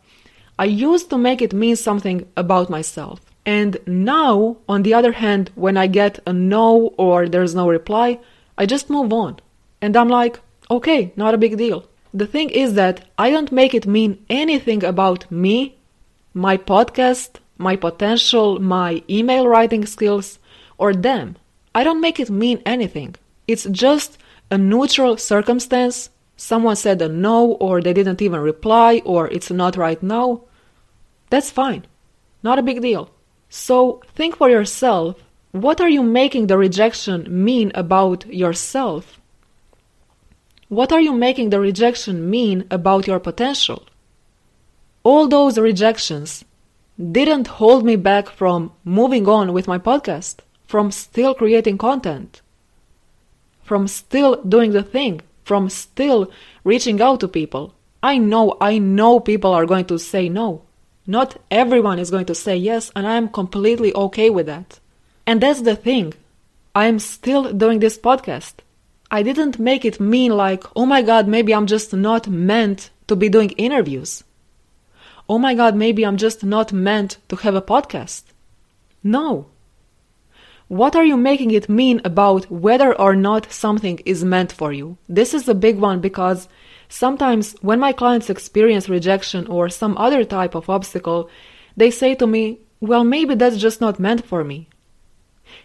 I 0.59 0.65
used 0.65 1.09
to 1.09 1.17
make 1.17 1.41
it 1.41 1.53
mean 1.53 1.75
something 1.75 2.27
about 2.37 2.69
myself. 2.69 3.19
And 3.45 3.77
now, 3.87 4.57
on 4.67 4.83
the 4.83 4.93
other 4.93 5.11
hand, 5.11 5.51
when 5.55 5.77
I 5.77 5.87
get 5.87 6.19
a 6.27 6.33
no 6.33 6.93
or 6.97 7.27
there's 7.27 7.55
no 7.55 7.67
reply, 7.67 8.19
I 8.57 8.65
just 8.65 8.89
move 8.89 9.11
on. 9.13 9.39
And 9.81 9.95
I'm 9.95 10.09
like, 10.09 10.39
okay, 10.69 11.13
not 11.15 11.33
a 11.33 11.37
big 11.37 11.57
deal. 11.57 11.85
The 12.15 12.25
thing 12.25 12.49
is 12.49 12.75
that 12.75 13.05
I 13.17 13.29
don't 13.29 13.51
make 13.51 13.73
it 13.73 13.85
mean 13.85 14.25
anything 14.29 14.85
about 14.85 15.29
me, 15.29 15.75
my 16.33 16.55
podcast, 16.55 17.31
my 17.57 17.75
potential, 17.75 18.59
my 18.59 19.03
email 19.09 19.47
writing 19.47 19.85
skills, 19.85 20.39
or 20.77 20.93
them. 20.93 21.35
I 21.75 21.83
don't 21.83 21.99
make 21.99 22.19
it 22.21 22.29
mean 22.29 22.61
anything. 22.65 23.15
It's 23.47 23.65
just 23.65 24.17
a 24.49 24.57
neutral 24.57 25.17
circumstance 25.17 26.09
someone 26.37 26.77
said 26.77 27.01
a 27.01 27.09
no 27.09 27.51
or 27.53 27.81
they 27.81 27.93
didn't 27.93 28.21
even 28.21 28.39
reply 28.39 29.01
or 29.05 29.27
it's 29.29 29.51
not 29.51 29.77
right 29.77 30.01
now, 30.01 30.41
that's 31.29 31.51
fine. 31.51 31.85
Not 32.43 32.59
a 32.59 32.63
big 32.63 32.81
deal. 32.81 33.09
So 33.49 34.01
think 34.15 34.37
for 34.37 34.49
yourself 34.49 35.21
what 35.51 35.79
are 35.79 35.89
you 35.89 36.03
making 36.03 36.47
the 36.47 36.57
rejection 36.57 37.25
mean 37.29 37.71
about 37.75 38.25
yourself? 38.27 39.21
What 40.69 40.91
are 40.91 41.01
you 41.01 41.13
making 41.13 41.49
the 41.49 41.59
rejection 41.59 42.29
mean 42.29 42.65
about 42.71 43.07
your 43.07 43.19
potential? 43.19 43.83
All 45.03 45.27
those 45.27 45.57
rejections 45.57 46.43
didn't 46.99 47.47
hold 47.47 47.85
me 47.85 47.95
back 47.95 48.29
from 48.29 48.71
moving 48.83 49.27
on 49.27 49.53
with 49.53 49.67
my 49.67 49.77
podcast, 49.77 50.37
from 50.65 50.91
still 50.91 51.33
creating 51.35 51.77
content, 51.77 52.41
from 53.63 53.87
still 53.87 54.41
doing 54.43 54.71
the 54.71 54.83
thing 54.83 55.21
from 55.45 55.69
still 55.69 56.29
reaching 56.63 57.01
out 57.01 57.19
to 57.21 57.27
people. 57.27 57.73
I 58.03 58.17
know, 58.17 58.57
I 58.59 58.79
know 58.79 59.19
people 59.19 59.53
are 59.53 59.65
going 59.65 59.85
to 59.85 59.99
say 59.99 60.27
no. 60.27 60.63
Not 61.07 61.37
everyone 61.51 61.99
is 61.99 62.11
going 62.11 62.25
to 62.25 62.35
say 62.35 62.57
yes, 62.57 62.91
and 62.95 63.07
I 63.07 63.15
am 63.15 63.29
completely 63.29 63.93
okay 63.93 64.29
with 64.31 64.47
that. 64.47 64.79
And 65.25 65.39
that's 65.41 65.61
the 65.61 65.75
thing. 65.75 66.13
I 66.73 66.87
am 66.87 66.99
still 66.99 67.53
doing 67.53 67.79
this 67.79 67.97
podcast. 67.97 68.55
I 69.11 69.23
didn't 69.23 69.59
make 69.59 69.85
it 69.85 69.99
mean 69.99 70.31
like, 70.31 70.63
oh 70.75 70.85
my 70.85 71.01
god, 71.01 71.27
maybe 71.27 71.53
I'm 71.53 71.67
just 71.67 71.93
not 71.93 72.27
meant 72.27 72.89
to 73.07 73.15
be 73.15 73.29
doing 73.29 73.51
interviews. 73.51 74.23
Oh 75.29 75.37
my 75.37 75.53
god, 75.53 75.75
maybe 75.75 76.05
I'm 76.05 76.17
just 76.17 76.43
not 76.43 76.73
meant 76.73 77.17
to 77.29 77.35
have 77.37 77.55
a 77.55 77.61
podcast. 77.61 78.23
No. 79.03 79.47
What 80.67 80.95
are 80.95 81.05
you 81.05 81.17
making 81.17 81.51
it 81.51 81.69
mean 81.69 82.01
about 82.03 82.49
whether 82.49 82.99
or 82.99 83.15
not 83.15 83.51
something 83.51 83.99
is 84.05 84.23
meant 84.23 84.51
for 84.51 84.73
you? 84.73 84.97
This 85.07 85.33
is 85.33 85.47
a 85.47 85.53
big 85.53 85.77
one 85.77 86.01
because 86.01 86.49
sometimes 86.89 87.55
when 87.61 87.79
my 87.79 87.91
clients 87.91 88.31
experience 88.31 88.89
rejection 88.89 89.45
or 89.47 89.69
some 89.69 89.95
other 89.97 90.23
type 90.23 90.55
of 90.55 90.69
obstacle, 90.69 91.29
they 91.77 91.91
say 91.91 92.15
to 92.15 92.25
me, 92.25 92.59
Well, 92.79 93.03
maybe 93.03 93.35
that's 93.35 93.57
just 93.57 93.79
not 93.79 93.99
meant 93.99 94.25
for 94.25 94.43
me. 94.43 94.69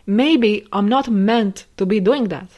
Maybe 0.05 0.67
I'm 0.73 0.89
not 0.89 1.09
meant 1.09 1.67
to 1.79 1.87
be 1.87 2.01
doing 2.01 2.29
that. 2.29 2.49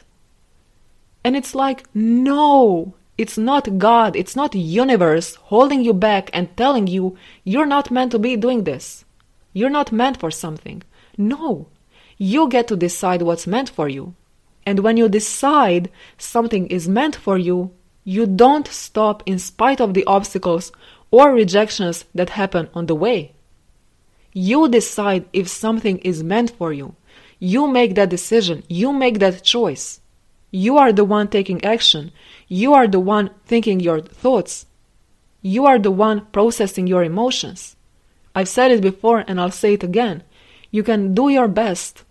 And 1.23 1.35
it's 1.35 1.55
like, 1.55 1.85
no, 1.93 2.95
it's 3.17 3.37
not 3.37 3.77
God, 3.77 4.15
it's 4.15 4.35
not 4.35 4.55
universe 4.55 5.35
holding 5.35 5.83
you 5.83 5.93
back 5.93 6.29
and 6.33 6.55
telling 6.57 6.87
you 6.87 7.15
you're 7.43 7.65
not 7.65 7.91
meant 7.91 8.11
to 8.11 8.19
be 8.19 8.35
doing 8.35 8.63
this. 8.63 9.05
You're 9.53 9.69
not 9.69 9.91
meant 9.91 10.19
for 10.19 10.31
something. 10.31 10.83
No, 11.17 11.67
you 12.17 12.49
get 12.49 12.67
to 12.67 12.75
decide 12.75 13.21
what's 13.21 13.47
meant 13.47 13.69
for 13.69 13.87
you. 13.87 14.15
And 14.65 14.79
when 14.79 14.97
you 14.97 15.09
decide 15.09 15.89
something 16.17 16.67
is 16.67 16.87
meant 16.87 17.15
for 17.15 17.37
you, 17.37 17.71
You 18.05 18.25
don't 18.25 18.67
stop 18.67 19.23
in 19.25 19.39
spite 19.39 19.79
of 19.79 19.93
the 19.93 20.03
obstacles 20.05 20.71
or 21.09 21.31
rejections 21.31 22.05
that 22.13 22.31
happen 22.31 22.69
on 22.73 22.87
the 22.87 22.95
way. 22.95 23.33
You 24.33 24.67
decide 24.67 25.25
if 25.31 25.47
something 25.47 25.99
is 25.99 26.23
meant 26.23 26.51
for 26.51 26.73
you. 26.73 26.95
You 27.39 27.67
make 27.67 27.95
that 27.95 28.09
decision. 28.09 28.63
You 28.67 28.91
make 28.91 29.19
that 29.19 29.43
choice. 29.43 30.01
You 30.55 30.77
are 30.77 30.93
the 30.93 31.03
one 31.03 31.29
taking 31.29 31.65
action. 31.65 32.11
You 32.47 32.75
are 32.75 32.87
the 32.87 32.99
one 32.99 33.31
thinking 33.43 33.79
your 33.79 34.01
thoughts. 34.01 34.67
You 35.41 35.65
are 35.65 35.79
the 35.79 35.89
one 35.89 36.27
processing 36.27 36.85
your 36.85 37.03
emotions. 37.03 37.75
I've 38.35 38.47
said 38.47 38.69
it 38.69 38.79
before 38.81 39.23
and 39.27 39.41
I'll 39.41 39.49
say 39.49 39.73
it 39.73 39.83
again. 39.83 40.21
You 40.69 40.83
can 40.83 41.15
do 41.15 41.29
your 41.29 41.47
best 41.47 42.03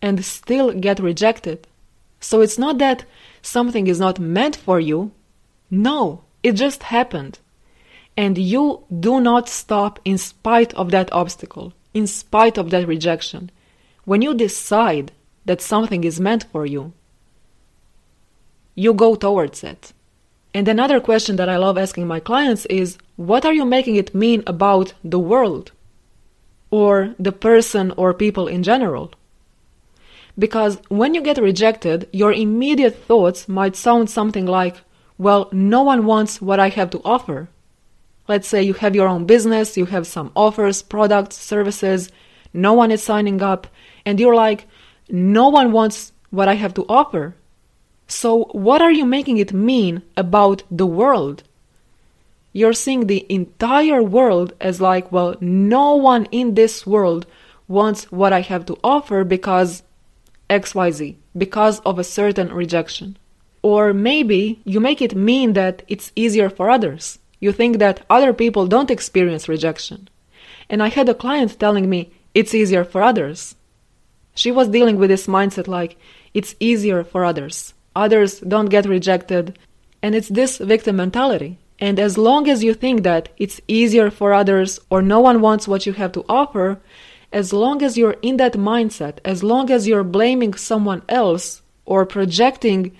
and 0.00 0.24
still 0.24 0.72
get 0.72 1.00
rejected. 1.00 1.66
So 2.20 2.40
it's 2.40 2.56
not 2.56 2.78
that 2.78 3.04
something 3.42 3.88
is 3.88 3.98
not 3.98 4.20
meant 4.20 4.54
for 4.54 4.78
you. 4.78 5.10
No, 5.68 6.22
it 6.44 6.52
just 6.52 6.84
happened. 6.84 7.40
And 8.16 8.38
you 8.38 8.84
do 9.00 9.20
not 9.20 9.48
stop 9.48 9.98
in 10.04 10.18
spite 10.18 10.72
of 10.74 10.92
that 10.92 11.12
obstacle, 11.12 11.72
in 11.94 12.06
spite 12.06 12.58
of 12.58 12.70
that 12.70 12.86
rejection. 12.86 13.50
When 14.04 14.22
you 14.22 14.34
decide 14.34 15.10
that 15.46 15.60
something 15.60 16.04
is 16.04 16.20
meant 16.20 16.44
for 16.44 16.64
you, 16.64 16.92
you 18.78 18.94
go 18.94 19.16
towards 19.16 19.64
it. 19.64 19.92
And 20.54 20.68
another 20.68 21.00
question 21.00 21.34
that 21.36 21.48
I 21.48 21.56
love 21.56 21.76
asking 21.76 22.06
my 22.06 22.20
clients 22.20 22.64
is 22.66 22.96
what 23.16 23.44
are 23.44 23.52
you 23.52 23.64
making 23.64 23.96
it 23.96 24.14
mean 24.14 24.44
about 24.46 24.94
the 25.02 25.18
world? 25.18 25.72
Or 26.70 27.14
the 27.18 27.32
person 27.32 27.90
or 27.96 28.14
people 28.14 28.46
in 28.46 28.62
general? 28.62 29.12
Because 30.38 30.78
when 30.88 31.12
you 31.14 31.22
get 31.22 31.38
rejected, 31.38 32.08
your 32.12 32.32
immediate 32.32 32.94
thoughts 32.94 33.48
might 33.48 33.74
sound 33.74 34.08
something 34.08 34.46
like, 34.46 34.76
well, 35.18 35.48
no 35.50 35.82
one 35.82 36.06
wants 36.06 36.40
what 36.40 36.60
I 36.60 36.68
have 36.68 36.90
to 36.90 37.02
offer. 37.04 37.48
Let's 38.28 38.46
say 38.46 38.62
you 38.62 38.74
have 38.74 38.94
your 38.94 39.08
own 39.08 39.26
business, 39.26 39.76
you 39.76 39.86
have 39.86 40.06
some 40.06 40.30
offers, 40.36 40.82
products, 40.82 41.36
services, 41.36 42.12
no 42.52 42.74
one 42.74 42.92
is 42.92 43.02
signing 43.02 43.42
up, 43.42 43.66
and 44.06 44.20
you're 44.20 44.36
like, 44.36 44.66
no 45.08 45.48
one 45.48 45.72
wants 45.72 46.12
what 46.30 46.46
I 46.46 46.54
have 46.54 46.74
to 46.74 46.86
offer. 46.88 47.34
So, 48.08 48.44
what 48.52 48.80
are 48.80 48.90
you 48.90 49.04
making 49.04 49.36
it 49.36 49.52
mean 49.52 50.02
about 50.16 50.62
the 50.70 50.86
world? 50.86 51.42
You're 52.54 52.72
seeing 52.72 53.06
the 53.06 53.26
entire 53.28 54.02
world 54.02 54.54
as 54.60 54.80
like, 54.80 55.12
well, 55.12 55.36
no 55.40 55.94
one 55.94 56.24
in 56.32 56.54
this 56.54 56.86
world 56.86 57.26
wants 57.68 58.10
what 58.10 58.32
I 58.32 58.40
have 58.40 58.64
to 58.66 58.78
offer 58.82 59.24
because 59.24 59.82
XYZ, 60.48 61.16
because 61.36 61.80
of 61.80 61.98
a 61.98 62.04
certain 62.04 62.50
rejection. 62.50 63.18
Or 63.60 63.92
maybe 63.92 64.60
you 64.64 64.80
make 64.80 65.02
it 65.02 65.14
mean 65.14 65.52
that 65.52 65.82
it's 65.86 66.10
easier 66.16 66.48
for 66.48 66.70
others. 66.70 67.18
You 67.40 67.52
think 67.52 67.76
that 67.78 68.06
other 68.08 68.32
people 68.32 68.66
don't 68.66 68.90
experience 68.90 69.50
rejection. 69.50 70.08
And 70.70 70.82
I 70.82 70.88
had 70.88 71.10
a 71.10 71.14
client 71.14 71.60
telling 71.60 71.90
me 71.90 72.10
it's 72.32 72.54
easier 72.54 72.84
for 72.84 73.02
others. 73.02 73.54
She 74.34 74.50
was 74.50 74.68
dealing 74.68 74.96
with 74.96 75.10
this 75.10 75.26
mindset 75.26 75.68
like 75.68 75.98
it's 76.32 76.54
easier 76.58 77.04
for 77.04 77.24
others. 77.24 77.74
Others 77.94 78.40
don't 78.40 78.66
get 78.66 78.86
rejected. 78.86 79.58
And 80.02 80.14
it's 80.14 80.28
this 80.28 80.58
victim 80.58 80.96
mentality. 80.96 81.58
And 81.80 81.98
as 81.98 82.18
long 82.18 82.48
as 82.48 82.64
you 82.64 82.74
think 82.74 83.02
that 83.02 83.28
it's 83.36 83.60
easier 83.68 84.10
for 84.10 84.32
others 84.32 84.80
or 84.90 85.00
no 85.02 85.20
one 85.20 85.40
wants 85.40 85.68
what 85.68 85.86
you 85.86 85.92
have 85.94 86.12
to 86.12 86.24
offer, 86.28 86.80
as 87.32 87.52
long 87.52 87.82
as 87.82 87.96
you're 87.96 88.16
in 88.22 88.36
that 88.38 88.54
mindset, 88.54 89.18
as 89.24 89.42
long 89.42 89.70
as 89.70 89.86
you're 89.86 90.04
blaming 90.04 90.54
someone 90.54 91.02
else 91.08 91.62
or 91.84 92.06
projecting 92.06 92.96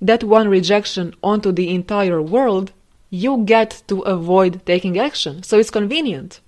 that 0.00 0.22
one 0.24 0.48
rejection 0.48 1.14
onto 1.22 1.52
the 1.52 1.74
entire 1.74 2.22
world, 2.22 2.72
you 3.10 3.42
get 3.44 3.82
to 3.88 4.00
avoid 4.02 4.64
taking 4.64 4.98
action. 4.98 5.42
So 5.42 5.58
it's 5.58 5.70
convenient. 5.70 6.40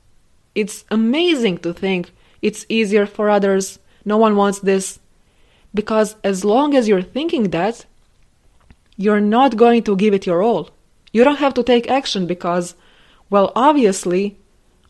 It's 0.54 0.84
amazing 0.90 1.58
to 1.58 1.72
think 1.72 2.12
it's 2.42 2.66
easier 2.68 3.06
for 3.06 3.30
others, 3.30 3.78
no 4.04 4.16
one 4.16 4.36
wants 4.36 4.60
this. 4.60 4.98
Because 5.74 6.16
as 6.22 6.44
long 6.44 6.74
as 6.74 6.88
you're 6.88 7.02
thinking 7.02 7.50
that, 7.50 7.86
you're 8.96 9.20
not 9.20 9.56
going 9.56 9.82
to 9.84 9.96
give 9.96 10.14
it 10.14 10.26
your 10.26 10.42
all. 10.42 10.70
You 11.12 11.24
don't 11.24 11.38
have 11.38 11.54
to 11.54 11.62
take 11.62 11.90
action 11.90 12.26
because, 12.26 12.74
well, 13.30 13.52
obviously, 13.56 14.38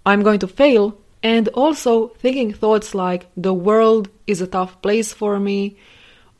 I'm 0.04 0.22
going 0.22 0.40
to 0.40 0.48
fail. 0.48 0.98
And 1.22 1.48
also 1.48 2.08
thinking 2.08 2.52
thoughts 2.52 2.94
like, 2.94 3.26
the 3.36 3.54
world 3.54 4.08
is 4.26 4.40
a 4.40 4.46
tough 4.46 4.82
place 4.82 5.12
for 5.12 5.38
me, 5.38 5.76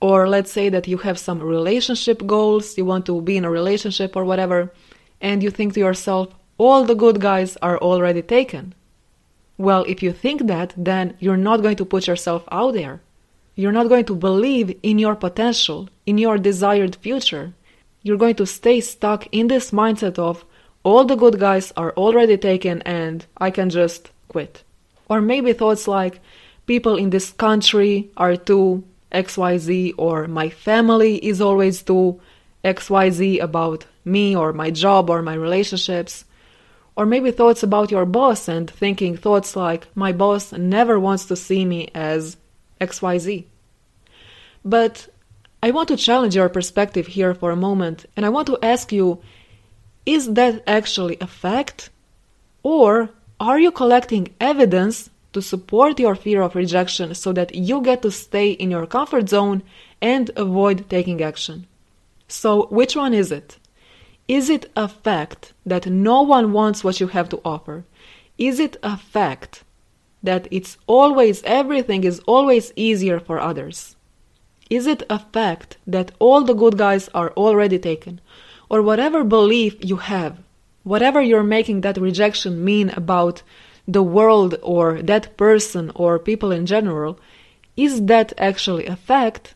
or 0.00 0.28
let's 0.28 0.50
say 0.50 0.68
that 0.70 0.88
you 0.88 0.98
have 0.98 1.18
some 1.18 1.38
relationship 1.38 2.26
goals, 2.26 2.76
you 2.76 2.84
want 2.84 3.06
to 3.06 3.22
be 3.22 3.36
in 3.36 3.44
a 3.44 3.50
relationship 3.50 4.16
or 4.16 4.24
whatever, 4.24 4.72
and 5.20 5.40
you 5.40 5.50
think 5.50 5.74
to 5.74 5.80
yourself, 5.80 6.34
all 6.58 6.84
the 6.84 6.96
good 6.96 7.20
guys 7.20 7.56
are 7.62 7.78
already 7.78 8.22
taken. 8.22 8.74
Well, 9.56 9.84
if 9.86 10.02
you 10.02 10.12
think 10.12 10.48
that, 10.48 10.74
then 10.76 11.16
you're 11.20 11.36
not 11.36 11.62
going 11.62 11.76
to 11.76 11.84
put 11.84 12.08
yourself 12.08 12.42
out 12.50 12.74
there. 12.74 13.00
You're 13.54 13.72
not 13.72 13.88
going 13.88 14.06
to 14.06 14.14
believe 14.14 14.78
in 14.82 14.98
your 14.98 15.14
potential, 15.14 15.88
in 16.06 16.18
your 16.18 16.38
desired 16.38 16.96
future. 16.96 17.52
You're 18.02 18.16
going 18.16 18.36
to 18.36 18.46
stay 18.46 18.80
stuck 18.80 19.26
in 19.30 19.48
this 19.48 19.70
mindset 19.70 20.18
of 20.18 20.44
all 20.84 21.04
the 21.04 21.16
good 21.16 21.38
guys 21.38 21.72
are 21.76 21.92
already 21.92 22.36
taken 22.36 22.82
and 22.82 23.24
I 23.36 23.50
can 23.50 23.70
just 23.70 24.10
quit. 24.28 24.62
Or 25.08 25.20
maybe 25.20 25.52
thoughts 25.52 25.86
like 25.86 26.20
people 26.66 26.96
in 26.96 27.10
this 27.10 27.30
country 27.30 28.10
are 28.16 28.36
too 28.36 28.84
XYZ 29.12 29.94
or 29.98 30.26
my 30.26 30.48
family 30.48 31.16
is 31.16 31.40
always 31.40 31.82
too 31.82 32.20
XYZ 32.64 33.40
about 33.40 33.86
me 34.04 34.34
or 34.34 34.52
my 34.52 34.70
job 34.70 35.10
or 35.10 35.22
my 35.22 35.34
relationships. 35.34 36.24
Or 36.96 37.06
maybe 37.06 37.30
thoughts 37.30 37.62
about 37.62 37.90
your 37.90 38.04
boss 38.04 38.48
and 38.48 38.68
thinking 38.68 39.16
thoughts 39.16 39.56
like, 39.56 39.86
my 39.94 40.12
boss 40.12 40.52
never 40.52 40.98
wants 40.98 41.26
to 41.26 41.36
see 41.36 41.64
me 41.64 41.88
as 41.94 42.36
XYZ. 42.86 43.44
But 44.64 45.08
I 45.62 45.70
want 45.70 45.88
to 45.88 45.96
challenge 45.96 46.34
your 46.34 46.48
perspective 46.48 47.06
here 47.06 47.34
for 47.34 47.50
a 47.50 47.64
moment 47.68 48.06
and 48.16 48.26
I 48.26 48.30
want 48.30 48.46
to 48.48 48.58
ask 48.62 48.92
you 48.92 49.06
is 50.04 50.34
that 50.34 50.62
actually 50.66 51.16
a 51.20 51.26
fact? 51.26 51.90
Or 52.62 53.10
are 53.38 53.58
you 53.58 53.70
collecting 53.70 54.34
evidence 54.40 55.10
to 55.32 55.40
support 55.40 56.00
your 56.00 56.14
fear 56.14 56.42
of 56.42 56.54
rejection 56.54 57.14
so 57.14 57.32
that 57.32 57.54
you 57.54 57.80
get 57.80 58.02
to 58.02 58.10
stay 58.10 58.50
in 58.50 58.70
your 58.70 58.86
comfort 58.86 59.28
zone 59.28 59.62
and 60.00 60.30
avoid 60.36 60.90
taking 60.90 61.22
action? 61.22 61.66
So, 62.28 62.66
which 62.66 62.96
one 62.96 63.14
is 63.14 63.30
it? 63.30 63.58
Is 64.26 64.48
it 64.48 64.70
a 64.76 64.88
fact 64.88 65.52
that 65.66 65.86
no 65.86 66.22
one 66.22 66.52
wants 66.52 66.82
what 66.82 67.00
you 67.00 67.08
have 67.08 67.28
to 67.30 67.40
offer? 67.44 67.84
Is 68.38 68.58
it 68.58 68.76
a 68.82 68.96
fact 68.96 69.64
that 70.22 70.46
it's 70.50 70.78
always, 70.86 71.42
everything 71.44 72.04
is 72.04 72.20
always 72.26 72.72
easier 72.76 73.18
for 73.18 73.40
others? 73.40 73.96
Is 74.70 74.86
it 74.86 75.02
a 75.10 75.18
fact 75.18 75.76
that 75.86 76.12
all 76.18 76.44
the 76.44 76.54
good 76.54 76.78
guys 76.78 77.08
are 77.14 77.30
already 77.32 77.78
taken? 77.78 78.20
Or 78.70 78.80
whatever 78.80 79.22
belief 79.24 79.76
you 79.84 79.96
have, 79.96 80.38
whatever 80.82 81.20
you're 81.20 81.42
making 81.42 81.82
that 81.82 81.98
rejection 81.98 82.64
mean 82.64 82.90
about 82.90 83.42
the 83.86 84.02
world 84.02 84.54
or 84.62 85.02
that 85.02 85.36
person 85.36 85.90
or 85.94 86.18
people 86.18 86.52
in 86.52 86.66
general, 86.66 87.18
is 87.76 88.06
that 88.06 88.32
actually 88.38 88.86
a 88.86 88.96
fact? 88.96 89.54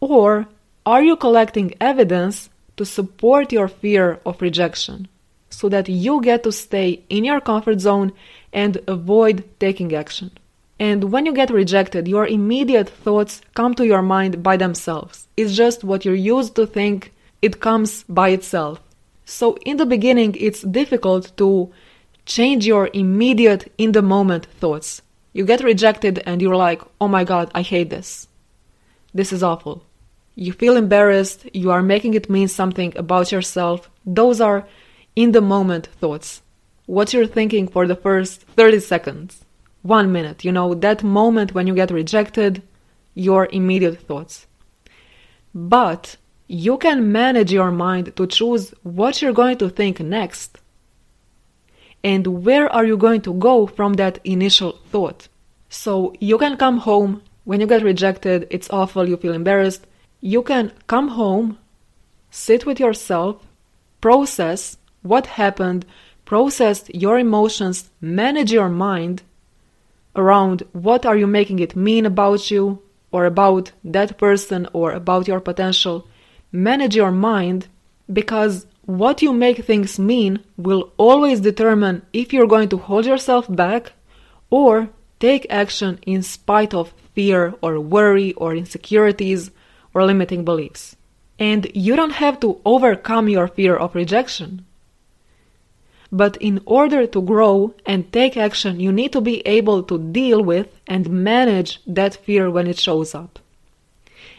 Or 0.00 0.46
are 0.84 1.02
you 1.02 1.16
collecting 1.16 1.74
evidence 1.80 2.48
to 2.76 2.84
support 2.84 3.52
your 3.52 3.68
fear 3.68 4.20
of 4.24 4.40
rejection 4.40 5.08
so 5.50 5.68
that 5.68 5.88
you 5.88 6.20
get 6.20 6.42
to 6.42 6.52
stay 6.52 7.02
in 7.08 7.24
your 7.24 7.40
comfort 7.40 7.80
zone 7.80 8.12
and 8.56 8.80
avoid 8.88 9.44
taking 9.60 9.94
action. 9.94 10.32
And 10.80 11.12
when 11.12 11.26
you 11.26 11.32
get 11.32 11.50
rejected, 11.50 12.08
your 12.08 12.26
immediate 12.26 12.88
thoughts 12.88 13.40
come 13.54 13.74
to 13.74 13.86
your 13.86 14.02
mind 14.02 14.42
by 14.42 14.56
themselves. 14.56 15.28
It's 15.36 15.54
just 15.54 15.84
what 15.84 16.04
you're 16.04 16.26
used 16.36 16.56
to 16.56 16.66
think, 16.66 17.12
it 17.40 17.60
comes 17.60 18.02
by 18.08 18.30
itself. 18.30 18.80
So, 19.24 19.56
in 19.64 19.76
the 19.76 19.86
beginning, 19.86 20.34
it's 20.40 20.62
difficult 20.62 21.36
to 21.36 21.72
change 22.24 22.66
your 22.66 22.90
immediate, 22.92 23.72
in 23.78 23.92
the 23.92 24.02
moment 24.02 24.46
thoughts. 24.60 25.00
You 25.32 25.44
get 25.44 25.62
rejected 25.62 26.20
and 26.26 26.42
you're 26.42 26.56
like, 26.56 26.82
oh 27.00 27.08
my 27.08 27.22
god, 27.22 27.52
I 27.54 27.62
hate 27.62 27.90
this. 27.90 28.26
This 29.14 29.32
is 29.32 29.44
awful 29.44 29.84
you 30.36 30.52
feel 30.52 30.76
embarrassed, 30.76 31.48
you 31.54 31.70
are 31.70 31.82
making 31.82 32.14
it 32.14 32.30
mean 32.30 32.46
something 32.46 32.92
about 32.96 33.32
yourself. 33.32 33.90
Those 34.04 34.40
are 34.40 34.68
in 35.16 35.32
the 35.32 35.40
moment 35.40 35.86
thoughts. 35.86 36.42
What 36.86 37.12
you're 37.12 37.26
thinking 37.26 37.68
for 37.68 37.86
the 37.86 37.96
first 37.96 38.42
30 38.56 38.80
seconds, 38.80 39.44
one 39.82 40.10
minute, 40.12 40.44
you 40.44 40.52
know, 40.52 40.74
that 40.74 41.02
moment 41.02 41.54
when 41.54 41.66
you 41.66 41.74
get 41.74 41.90
rejected, 41.90 42.62
your 43.14 43.48
immediate 43.52 44.00
thoughts. 44.00 44.46
But 45.54 46.16
you 46.48 46.78
can 46.78 47.10
manage 47.12 47.52
your 47.52 47.70
mind 47.70 48.14
to 48.16 48.26
choose 48.26 48.72
what 48.82 49.20
you're 49.20 49.32
going 49.32 49.58
to 49.58 49.68
think 49.68 50.00
next. 50.00 50.58
And 52.04 52.44
where 52.44 52.72
are 52.72 52.84
you 52.84 52.96
going 52.96 53.22
to 53.22 53.34
go 53.34 53.66
from 53.66 53.94
that 53.94 54.20
initial 54.24 54.78
thought? 54.90 55.28
So 55.68 56.14
you 56.20 56.38
can 56.38 56.56
come 56.56 56.78
home 56.78 57.22
when 57.44 57.60
you 57.60 57.66
get 57.66 57.82
rejected, 57.82 58.46
it's 58.50 58.70
awful, 58.70 59.08
you 59.08 59.16
feel 59.16 59.32
embarrassed 59.32 59.86
you 60.20 60.42
can 60.42 60.72
come 60.86 61.08
home, 61.08 61.58
sit 62.30 62.66
with 62.66 62.80
yourself, 62.80 63.36
process 64.00 64.76
what 65.02 65.26
happened, 65.26 65.86
process 66.26 66.84
your 66.92 67.18
emotions, 67.18 67.88
manage 68.02 68.52
your 68.52 68.68
mind 68.68 69.22
around 70.14 70.62
what 70.72 71.06
are 71.06 71.16
you 71.16 71.26
making 71.26 71.60
it 71.60 71.74
mean 71.74 72.04
about 72.04 72.50
you 72.50 72.82
or 73.12 73.24
about 73.24 73.72
that 73.84 74.18
person 74.18 74.68
or 74.74 74.92
about 74.92 75.26
your 75.26 75.40
potential. 75.40 76.06
Manage 76.52 76.94
your 76.94 77.12
mind 77.12 77.68
because 78.12 78.66
what 78.84 79.22
you 79.22 79.32
make 79.32 79.64
things 79.64 79.98
mean 79.98 80.40
will 80.56 80.92
always 80.96 81.40
determine 81.40 82.02
if 82.12 82.32
you're 82.32 82.46
going 82.46 82.68
to 82.68 82.76
hold 82.76 83.06
yourself 83.06 83.46
back 83.48 83.92
or 84.50 84.88
take 85.18 85.46
action 85.48 85.98
in 86.06 86.22
spite 86.22 86.74
of 86.74 86.92
fear 87.14 87.54
or 87.62 87.80
worry 87.80 88.32
or 88.34 88.54
insecurities 88.54 89.50
or 89.94 90.04
limiting 90.04 90.44
beliefs. 90.44 90.96
And 91.38 91.70
you 91.74 91.96
don't 91.96 92.12
have 92.24 92.40
to 92.40 92.60
overcome 92.64 93.28
your 93.28 93.48
fear 93.48 93.76
of 93.76 93.94
rejection. 93.94 94.64
But 96.12 96.36
in 96.36 96.60
order 96.66 97.06
to 97.06 97.20
grow 97.20 97.74
and 97.84 98.12
take 98.12 98.36
action, 98.36 98.78
you 98.78 98.92
need 98.92 99.12
to 99.12 99.20
be 99.20 99.40
able 99.46 99.82
to 99.84 99.98
deal 99.98 100.42
with 100.42 100.68
and 100.86 101.10
manage 101.10 101.80
that 101.86 102.14
fear 102.14 102.50
when 102.50 102.66
it 102.66 102.78
shows 102.78 103.14
up. 103.14 103.38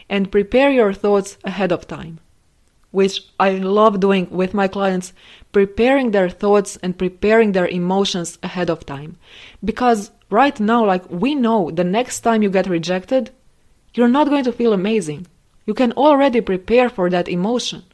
And 0.08 0.32
prepare 0.32 0.70
your 0.70 0.94
thoughts 0.94 1.36
ahead 1.44 1.70
of 1.70 1.86
time, 1.86 2.20
which 2.90 3.20
I 3.38 3.50
love 3.50 4.00
doing 4.00 4.30
with 4.30 4.54
my 4.54 4.68
clients, 4.68 5.12
preparing 5.52 6.10
their 6.10 6.30
thoughts 6.30 6.78
and 6.82 6.96
preparing 6.96 7.52
their 7.52 7.68
emotions 7.68 8.38
ahead 8.42 8.70
of 8.70 8.86
time. 8.86 9.18
Because 9.62 10.10
right 10.30 10.58
now, 10.58 10.86
like 10.86 11.08
we 11.10 11.34
know 11.34 11.70
the 11.70 11.84
next 11.84 12.20
time 12.20 12.42
you 12.42 12.48
get 12.50 12.66
rejected, 12.66 13.30
you're 13.92 14.08
not 14.08 14.28
going 14.28 14.44
to 14.44 14.52
feel 14.52 14.72
amazing. 14.72 15.26
You 15.66 15.74
can 15.74 15.92
already 15.92 16.40
prepare 16.40 16.88
for 16.88 17.10
that 17.10 17.28
emotion 17.28 17.84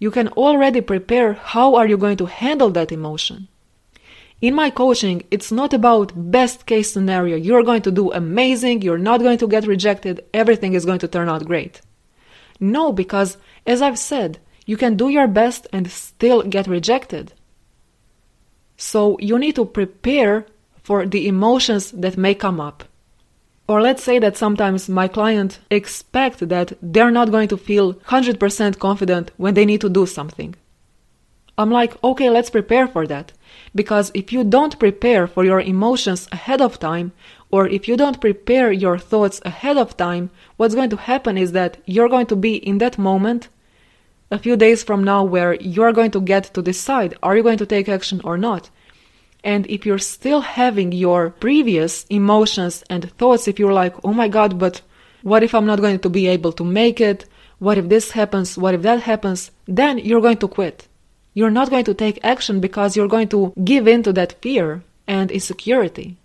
you 0.00 0.10
can 0.10 0.28
already 0.28 0.80
prepare 0.80 1.34
how 1.34 1.76
are 1.76 1.86
you 1.86 1.96
going 1.96 2.16
to 2.16 2.26
handle 2.26 2.70
that 2.70 2.90
emotion. 2.90 3.46
In 4.40 4.54
my 4.54 4.70
coaching, 4.70 5.22
it's 5.30 5.52
not 5.52 5.74
about 5.74 6.30
best 6.30 6.64
case 6.64 6.90
scenario. 6.90 7.36
You're 7.36 7.62
going 7.62 7.82
to 7.82 7.90
do 7.90 8.10
amazing, 8.10 8.80
you're 8.80 8.98
not 8.98 9.20
going 9.20 9.36
to 9.38 9.46
get 9.46 9.66
rejected, 9.66 10.24
everything 10.32 10.72
is 10.72 10.86
going 10.86 11.00
to 11.00 11.08
turn 11.08 11.28
out 11.28 11.44
great. 11.44 11.82
No, 12.58 12.92
because 12.92 13.36
as 13.66 13.82
I've 13.82 13.98
said, 13.98 14.38
you 14.64 14.78
can 14.78 14.96
do 14.96 15.10
your 15.10 15.28
best 15.28 15.66
and 15.72 15.90
still 15.90 16.42
get 16.42 16.66
rejected. 16.66 17.34
So 18.78 19.18
you 19.20 19.38
need 19.38 19.56
to 19.56 19.66
prepare 19.66 20.46
for 20.82 21.04
the 21.04 21.28
emotions 21.28 21.90
that 21.92 22.16
may 22.16 22.34
come 22.34 22.60
up. 22.60 22.84
Or 23.70 23.80
let's 23.80 24.02
say 24.02 24.18
that 24.18 24.36
sometimes 24.36 24.88
my 24.88 25.06
client 25.06 25.60
expect 25.70 26.48
that 26.48 26.72
they're 26.82 27.12
not 27.12 27.30
going 27.30 27.46
to 27.50 27.56
feel 27.56 27.94
100% 27.94 28.80
confident 28.80 29.30
when 29.36 29.54
they 29.54 29.64
need 29.64 29.80
to 29.82 29.88
do 29.88 30.06
something. 30.06 30.56
I'm 31.56 31.70
like, 31.70 31.92
okay, 32.02 32.30
let's 32.30 32.50
prepare 32.50 32.88
for 32.88 33.06
that. 33.06 33.30
Because 33.72 34.10
if 34.12 34.32
you 34.32 34.42
don't 34.42 34.76
prepare 34.80 35.28
for 35.28 35.44
your 35.44 35.60
emotions 35.60 36.28
ahead 36.32 36.60
of 36.60 36.80
time, 36.80 37.12
or 37.52 37.68
if 37.68 37.86
you 37.86 37.96
don't 37.96 38.20
prepare 38.20 38.72
your 38.72 38.98
thoughts 38.98 39.40
ahead 39.44 39.78
of 39.78 39.96
time, 39.96 40.30
what's 40.56 40.74
going 40.74 40.90
to 40.90 40.96
happen 40.96 41.38
is 41.38 41.52
that 41.52 41.76
you're 41.86 42.08
going 42.08 42.26
to 42.26 42.34
be 42.34 42.56
in 42.56 42.78
that 42.78 42.98
moment 42.98 43.46
a 44.32 44.38
few 44.40 44.56
days 44.56 44.82
from 44.82 45.04
now 45.04 45.22
where 45.22 45.54
you're 45.54 45.92
going 45.92 46.10
to 46.10 46.20
get 46.20 46.52
to 46.54 46.60
decide 46.60 47.16
are 47.22 47.36
you 47.36 47.44
going 47.44 47.58
to 47.58 47.66
take 47.66 47.88
action 47.88 48.20
or 48.24 48.36
not. 48.36 48.68
And 49.42 49.66
if 49.68 49.86
you're 49.86 49.98
still 49.98 50.40
having 50.40 50.92
your 50.92 51.30
previous 51.30 52.04
emotions 52.04 52.84
and 52.90 53.10
thoughts, 53.12 53.48
if 53.48 53.58
you're 53.58 53.72
like, 53.72 53.94
oh 54.04 54.12
my 54.12 54.28
God, 54.28 54.58
but 54.58 54.82
what 55.22 55.42
if 55.42 55.54
I'm 55.54 55.66
not 55.66 55.80
going 55.80 55.98
to 56.00 56.10
be 56.10 56.26
able 56.26 56.52
to 56.52 56.64
make 56.64 57.00
it? 57.00 57.26
What 57.58 57.78
if 57.78 57.88
this 57.88 58.12
happens? 58.12 58.56
What 58.56 58.74
if 58.74 58.82
that 58.82 59.02
happens? 59.02 59.50
Then 59.66 59.98
you're 59.98 60.20
going 60.20 60.38
to 60.38 60.48
quit. 60.48 60.88
You're 61.34 61.50
not 61.50 61.70
going 61.70 61.84
to 61.84 61.94
take 61.94 62.18
action 62.22 62.60
because 62.60 62.96
you're 62.96 63.08
going 63.08 63.28
to 63.28 63.52
give 63.64 63.86
in 63.86 64.02
to 64.02 64.12
that 64.14 64.40
fear 64.42 64.82
and 65.06 65.30
insecurity. 65.30 66.16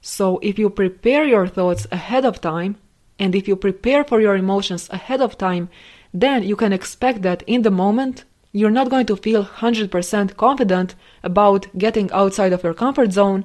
So 0.00 0.38
if 0.42 0.58
you 0.58 0.68
prepare 0.68 1.24
your 1.24 1.46
thoughts 1.46 1.86
ahead 1.92 2.24
of 2.24 2.40
time, 2.40 2.76
and 3.18 3.34
if 3.34 3.46
you 3.46 3.54
prepare 3.54 4.04
for 4.04 4.20
your 4.20 4.34
emotions 4.34 4.88
ahead 4.90 5.20
of 5.20 5.38
time, 5.38 5.68
then 6.12 6.42
you 6.42 6.56
can 6.56 6.72
expect 6.72 7.22
that 7.22 7.42
in 7.46 7.62
the 7.62 7.70
moment 7.70 8.24
you're 8.52 8.70
not 8.70 8.90
going 8.90 9.06
to 9.06 9.16
feel 9.16 9.44
100% 9.44 10.36
confident 10.36 10.94
about 11.22 11.66
getting 11.76 12.10
outside 12.12 12.52
of 12.52 12.62
your 12.62 12.74
comfort 12.74 13.12
zone, 13.12 13.44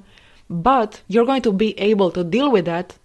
but 0.50 1.02
you're 1.08 1.26
going 1.26 1.41
to 1.41 1.54
be 1.54 1.78
able 1.80 2.12
to 2.12 2.24
deal 2.24 2.52
with 2.52 2.65
that 2.65 2.96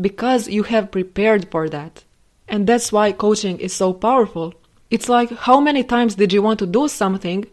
because 0.00 0.48
you 0.48 0.64
have 0.64 0.90
prepared 0.90 1.50
for 1.50 1.68
that. 1.68 2.04
And 2.48 2.66
that's 2.66 2.92
why 2.92 3.12
coaching 3.12 3.58
is 3.58 3.74
so 3.74 3.92
powerful. 3.92 4.54
It's 4.90 5.08
like, 5.08 5.30
how 5.30 5.60
many 5.60 5.82
times 5.82 6.14
did 6.14 6.32
you 6.32 6.42
want 6.42 6.58
to 6.60 6.66
do 6.66 6.88
something 6.88 7.46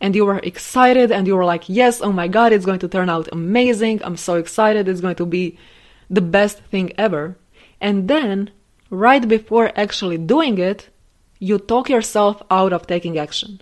and 0.00 0.14
you 0.14 0.24
were 0.24 0.38
excited 0.38 1.10
and 1.10 1.26
you 1.26 1.36
were 1.36 1.44
like, 1.44 1.68
yes, 1.68 2.00
oh 2.00 2.12
my 2.12 2.28
god, 2.28 2.52
it's 2.52 2.66
going 2.66 2.78
to 2.80 2.88
turn 2.88 3.08
out 3.08 3.28
amazing. 3.32 4.00
I'm 4.04 4.16
so 4.16 4.34
excited. 4.34 4.88
It's 4.88 5.00
going 5.00 5.16
to 5.16 5.26
be 5.26 5.58
the 6.10 6.20
best 6.20 6.58
thing 6.64 6.92
ever. 6.98 7.36
And 7.80 8.08
then, 8.08 8.50
right 8.90 9.26
before 9.26 9.72
actually 9.76 10.18
doing 10.18 10.58
it, 10.58 10.88
you 11.38 11.58
talk 11.58 11.88
yourself 11.88 12.42
out 12.50 12.72
of 12.72 12.86
taking 12.86 13.18
action. 13.18 13.60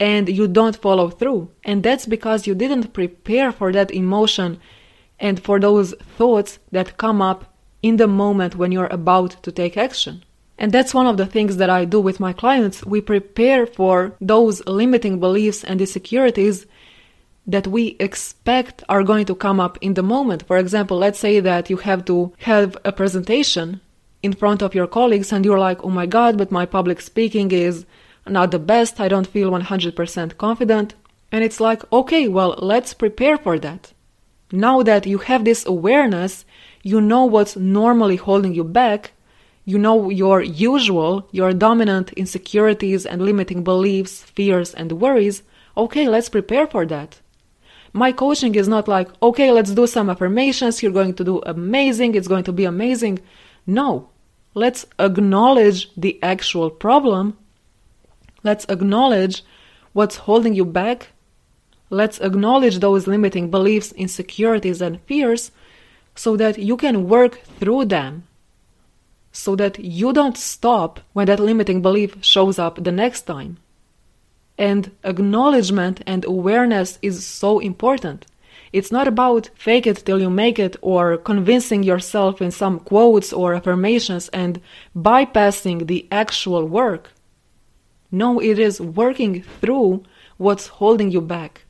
And 0.00 0.28
you 0.28 0.48
don't 0.48 0.76
follow 0.76 1.08
through. 1.08 1.50
And 1.64 1.82
that's 1.82 2.06
because 2.06 2.46
you 2.46 2.54
didn't 2.54 2.92
prepare 2.92 3.52
for 3.52 3.72
that 3.72 3.90
emotion 3.92 4.60
and 5.20 5.42
for 5.42 5.60
those 5.60 5.94
thoughts 6.18 6.58
that 6.72 6.96
come 6.96 7.22
up 7.22 7.54
in 7.82 7.96
the 7.96 8.08
moment 8.08 8.56
when 8.56 8.72
you're 8.72 8.92
about 8.92 9.42
to 9.42 9.52
take 9.52 9.76
action. 9.76 10.24
And 10.58 10.72
that's 10.72 10.94
one 10.94 11.06
of 11.06 11.16
the 11.16 11.26
things 11.26 11.56
that 11.56 11.70
I 11.70 11.84
do 11.84 12.00
with 12.00 12.20
my 12.20 12.32
clients. 12.32 12.84
We 12.84 13.00
prepare 13.00 13.66
for 13.66 14.16
those 14.20 14.64
limiting 14.66 15.20
beliefs 15.20 15.64
and 15.64 15.80
insecurities 15.80 16.66
that 17.46 17.66
we 17.66 17.96
expect 18.00 18.82
are 18.88 19.02
going 19.02 19.26
to 19.26 19.34
come 19.34 19.60
up 19.60 19.78
in 19.80 19.94
the 19.94 20.02
moment. 20.02 20.46
For 20.46 20.56
example, 20.58 20.96
let's 20.96 21.18
say 21.18 21.40
that 21.40 21.70
you 21.70 21.76
have 21.78 22.04
to 22.06 22.32
have 22.38 22.76
a 22.84 22.92
presentation 22.92 23.80
in 24.24 24.32
front 24.32 24.62
of 24.62 24.74
your 24.74 24.86
colleagues 24.86 25.32
and 25.32 25.44
you're 25.44 25.58
like, 25.58 25.84
oh 25.84 25.90
my 25.90 26.06
god, 26.06 26.38
but 26.38 26.50
my 26.50 26.64
public 26.64 27.00
speaking 27.00 27.52
is 27.52 27.84
not 28.26 28.50
the 28.50 28.58
best, 28.58 28.98
I 28.98 29.08
don't 29.08 29.26
feel 29.26 29.50
100% 29.50 30.38
confident. 30.38 30.94
And 31.30 31.44
it's 31.44 31.60
like, 31.60 31.82
okay, 31.92 32.26
well, 32.26 32.54
let's 32.58 32.94
prepare 32.94 33.36
for 33.36 33.58
that. 33.58 33.92
Now 34.50 34.82
that 34.82 35.06
you 35.06 35.18
have 35.18 35.44
this 35.44 35.66
awareness, 35.66 36.46
you 36.82 37.00
know 37.00 37.26
what's 37.26 37.56
normally 37.56 38.16
holding 38.16 38.54
you 38.54 38.64
back, 38.64 39.12
you 39.66 39.78
know 39.78 40.08
your 40.08 40.40
usual, 40.40 41.28
your 41.30 41.52
dominant 41.52 42.12
insecurities 42.12 43.04
and 43.04 43.20
limiting 43.20 43.62
beliefs, 43.62 44.22
fears, 44.22 44.72
and 44.72 44.92
worries. 44.92 45.42
Okay, 45.76 46.08
let's 46.08 46.28
prepare 46.30 46.66
for 46.66 46.86
that. 46.86 47.20
My 47.92 48.10
coaching 48.10 48.54
is 48.54 48.68
not 48.68 48.88
like, 48.88 49.08
okay, 49.22 49.50
let's 49.52 49.72
do 49.72 49.86
some 49.86 50.08
affirmations, 50.08 50.82
you're 50.82 50.92
going 50.92 51.14
to 51.14 51.24
do 51.24 51.42
amazing, 51.44 52.14
it's 52.14 52.28
going 52.28 52.44
to 52.44 52.52
be 52.52 52.64
amazing. 52.64 53.18
No, 53.66 54.10
let's 54.54 54.86
acknowledge 54.98 55.90
the 55.96 56.18
actual 56.22 56.70
problem. 56.70 57.36
Let's 58.42 58.64
acknowledge 58.68 59.42
what's 59.92 60.16
holding 60.16 60.54
you 60.54 60.64
back. 60.64 61.08
Let's 61.90 62.20
acknowledge 62.20 62.78
those 62.78 63.06
limiting 63.06 63.50
beliefs, 63.50 63.92
insecurities, 63.92 64.80
and 64.80 65.00
fears 65.02 65.50
so 66.14 66.36
that 66.36 66.58
you 66.58 66.76
can 66.76 67.08
work 67.08 67.40
through 67.58 67.86
them. 67.86 68.24
So 69.32 69.56
that 69.56 69.78
you 69.80 70.12
don't 70.12 70.38
stop 70.38 71.00
when 71.12 71.26
that 71.26 71.40
limiting 71.40 71.82
belief 71.82 72.16
shows 72.24 72.58
up 72.58 72.82
the 72.82 72.92
next 72.92 73.22
time. 73.22 73.58
And 74.56 74.92
acknowledgement 75.02 76.02
and 76.06 76.24
awareness 76.24 76.98
is 77.02 77.26
so 77.26 77.58
important. 77.58 78.26
It's 78.74 78.90
not 78.90 79.06
about 79.06 79.50
fake 79.54 79.86
it 79.86 80.04
till 80.04 80.20
you 80.20 80.28
make 80.28 80.58
it 80.58 80.74
or 80.82 81.16
convincing 81.16 81.84
yourself 81.84 82.42
in 82.42 82.50
some 82.50 82.80
quotes 82.80 83.32
or 83.32 83.54
affirmations 83.54 84.28
and 84.30 84.60
bypassing 84.96 85.86
the 85.86 86.08
actual 86.10 86.66
work. 86.66 87.12
No, 88.10 88.40
it 88.40 88.58
is 88.58 88.80
working 88.80 89.44
through 89.60 90.02
what's 90.38 90.66
holding 90.66 91.12
you 91.12 91.20
back 91.20 91.66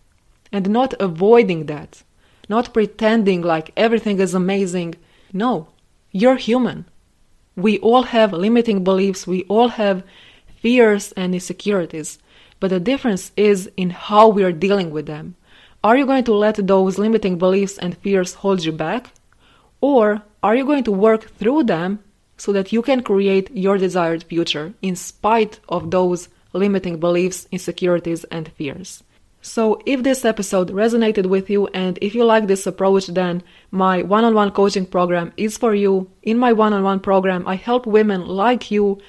and 0.51 0.71
not 0.71 0.95
avoiding 0.99 1.67
that, 1.67 2.03
not 2.49 2.73
pretending 2.73 3.43
like 3.43 3.73
everything 3.77 4.19
is 4.19 4.33
amazing. 4.33 4.95
No, 5.31 5.69
you're 6.11 6.37
human. 6.37 6.87
We 7.55 7.79
all 7.81 8.05
have 8.05 8.33
limiting 8.33 8.83
beliefs, 8.83 9.27
we 9.27 9.43
all 9.43 9.69
have 9.69 10.05
fears 10.57 11.13
and 11.19 11.35
insecurities, 11.35 12.19
but 12.61 12.71
the 12.71 12.81
difference 12.81 13.31
is 13.37 13.71
in 13.77 13.91
how 13.91 14.29
we 14.29 14.43
are 14.43 14.53
dealing 14.53 14.91
with 14.91 15.05
them. 15.05 15.37
Are 15.85 15.99
you 15.99 16.07
going 16.07 16.25
to 16.25 16.35
let 16.35 16.67
those 16.67 16.97
limiting 16.97 17.37
beliefs 17.37 17.77
and 17.77 17.95
fears 17.99 18.33
hold 18.33 18.65
you 18.65 18.73
back? 18.73 19.11
Or 19.83 20.23
are 20.43 20.57
you 20.57 20.65
going 20.65 20.85
to 20.85 20.91
work 20.91 21.29
through 21.37 21.65
them 21.65 21.99
so 22.39 22.53
that 22.53 22.73
you 22.73 22.81
can 22.81 23.03
create 23.03 23.55
your 23.55 23.77
desired 23.77 24.25
future 24.25 24.73
in 24.81 24.97
spite 24.97 25.61
of 25.69 25.91
those 25.91 26.31
limiting 26.55 26.99
beliefs, 27.01 27.47
insecurities, 27.53 28.25
and 28.25 28.49
fears? 28.53 29.05
So, 29.43 29.79
if 29.85 30.03
this 30.03 30.25
episode 30.25 30.71
resonated 30.71 31.27
with 31.27 31.51
you 31.51 31.67
and 31.75 31.99
if 32.01 32.15
you 32.15 32.25
like 32.25 32.47
this 32.47 32.67
approach, 32.67 33.09
then 33.09 33.43
my 33.71 34.01
one 34.01 34.25
on 34.25 34.33
one 34.33 34.53
coaching 34.53 34.87
program 34.87 35.35
is 35.37 35.59
for 35.59 35.75
you. 35.75 36.11
In 36.23 36.39
my 36.39 36.55
one 36.55 36.73
on 36.73 36.83
one 36.83 37.01
program, 37.01 37.47
I 37.47 37.57
help 37.57 37.85
women 37.85 38.27
like 38.27 38.71
you 38.71 39.03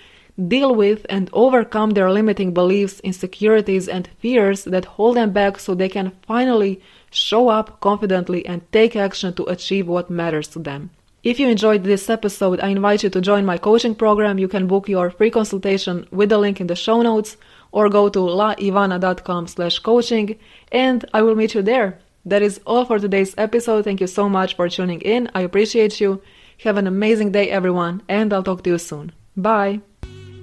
deal 0.47 0.75
with 0.75 1.05
and 1.09 1.29
overcome 1.33 1.91
their 1.91 2.11
limiting 2.11 2.53
beliefs, 2.53 2.99
insecurities, 3.01 3.87
and 3.87 4.09
fears 4.19 4.65
that 4.65 4.85
hold 4.85 5.17
them 5.17 5.31
back 5.31 5.59
so 5.59 5.73
they 5.73 5.89
can 5.89 6.11
finally 6.27 6.81
show 7.09 7.47
up 7.49 7.79
confidently 7.79 8.45
and 8.45 8.69
take 8.71 8.95
action 8.95 9.33
to 9.33 9.45
achieve 9.45 9.87
what 9.87 10.09
matters 10.09 10.47
to 10.49 10.59
them. 10.59 10.89
If 11.23 11.39
you 11.39 11.47
enjoyed 11.47 11.83
this 11.83 12.09
episode, 12.09 12.59
I 12.59 12.67
invite 12.67 13.03
you 13.03 13.09
to 13.09 13.21
join 13.21 13.45
my 13.45 13.57
coaching 13.57 13.95
program. 13.95 14.37
You 14.37 14.47
can 14.47 14.67
book 14.67 14.87
your 14.87 15.09
free 15.09 15.31
consultation 15.31 16.05
with 16.11 16.29
the 16.29 16.37
link 16.37 16.61
in 16.61 16.67
the 16.67 16.75
show 16.75 17.01
notes 17.01 17.37
or 17.71 17.89
go 17.89 18.09
to 18.09 18.19
laivana.com 18.19 19.47
slash 19.47 19.79
coaching 19.79 20.37
and 20.71 21.03
I 21.13 21.23
will 21.23 21.35
meet 21.35 21.55
you 21.55 21.63
there. 21.63 21.99
That 22.25 22.41
is 22.41 22.59
all 22.65 22.85
for 22.85 22.99
today's 22.99 23.33
episode. 23.37 23.85
Thank 23.85 24.01
you 24.01 24.07
so 24.07 24.29
much 24.29 24.55
for 24.55 24.69
tuning 24.69 25.01
in. 25.01 25.29
I 25.33 25.41
appreciate 25.41 25.99
you. 25.99 26.21
Have 26.63 26.77
an 26.77 26.87
amazing 26.87 27.31
day, 27.31 27.49
everyone, 27.49 28.03
and 28.07 28.31
I'll 28.31 28.43
talk 28.43 28.63
to 28.63 28.69
you 28.69 28.77
soon. 28.77 29.11
Bye. 29.35 29.81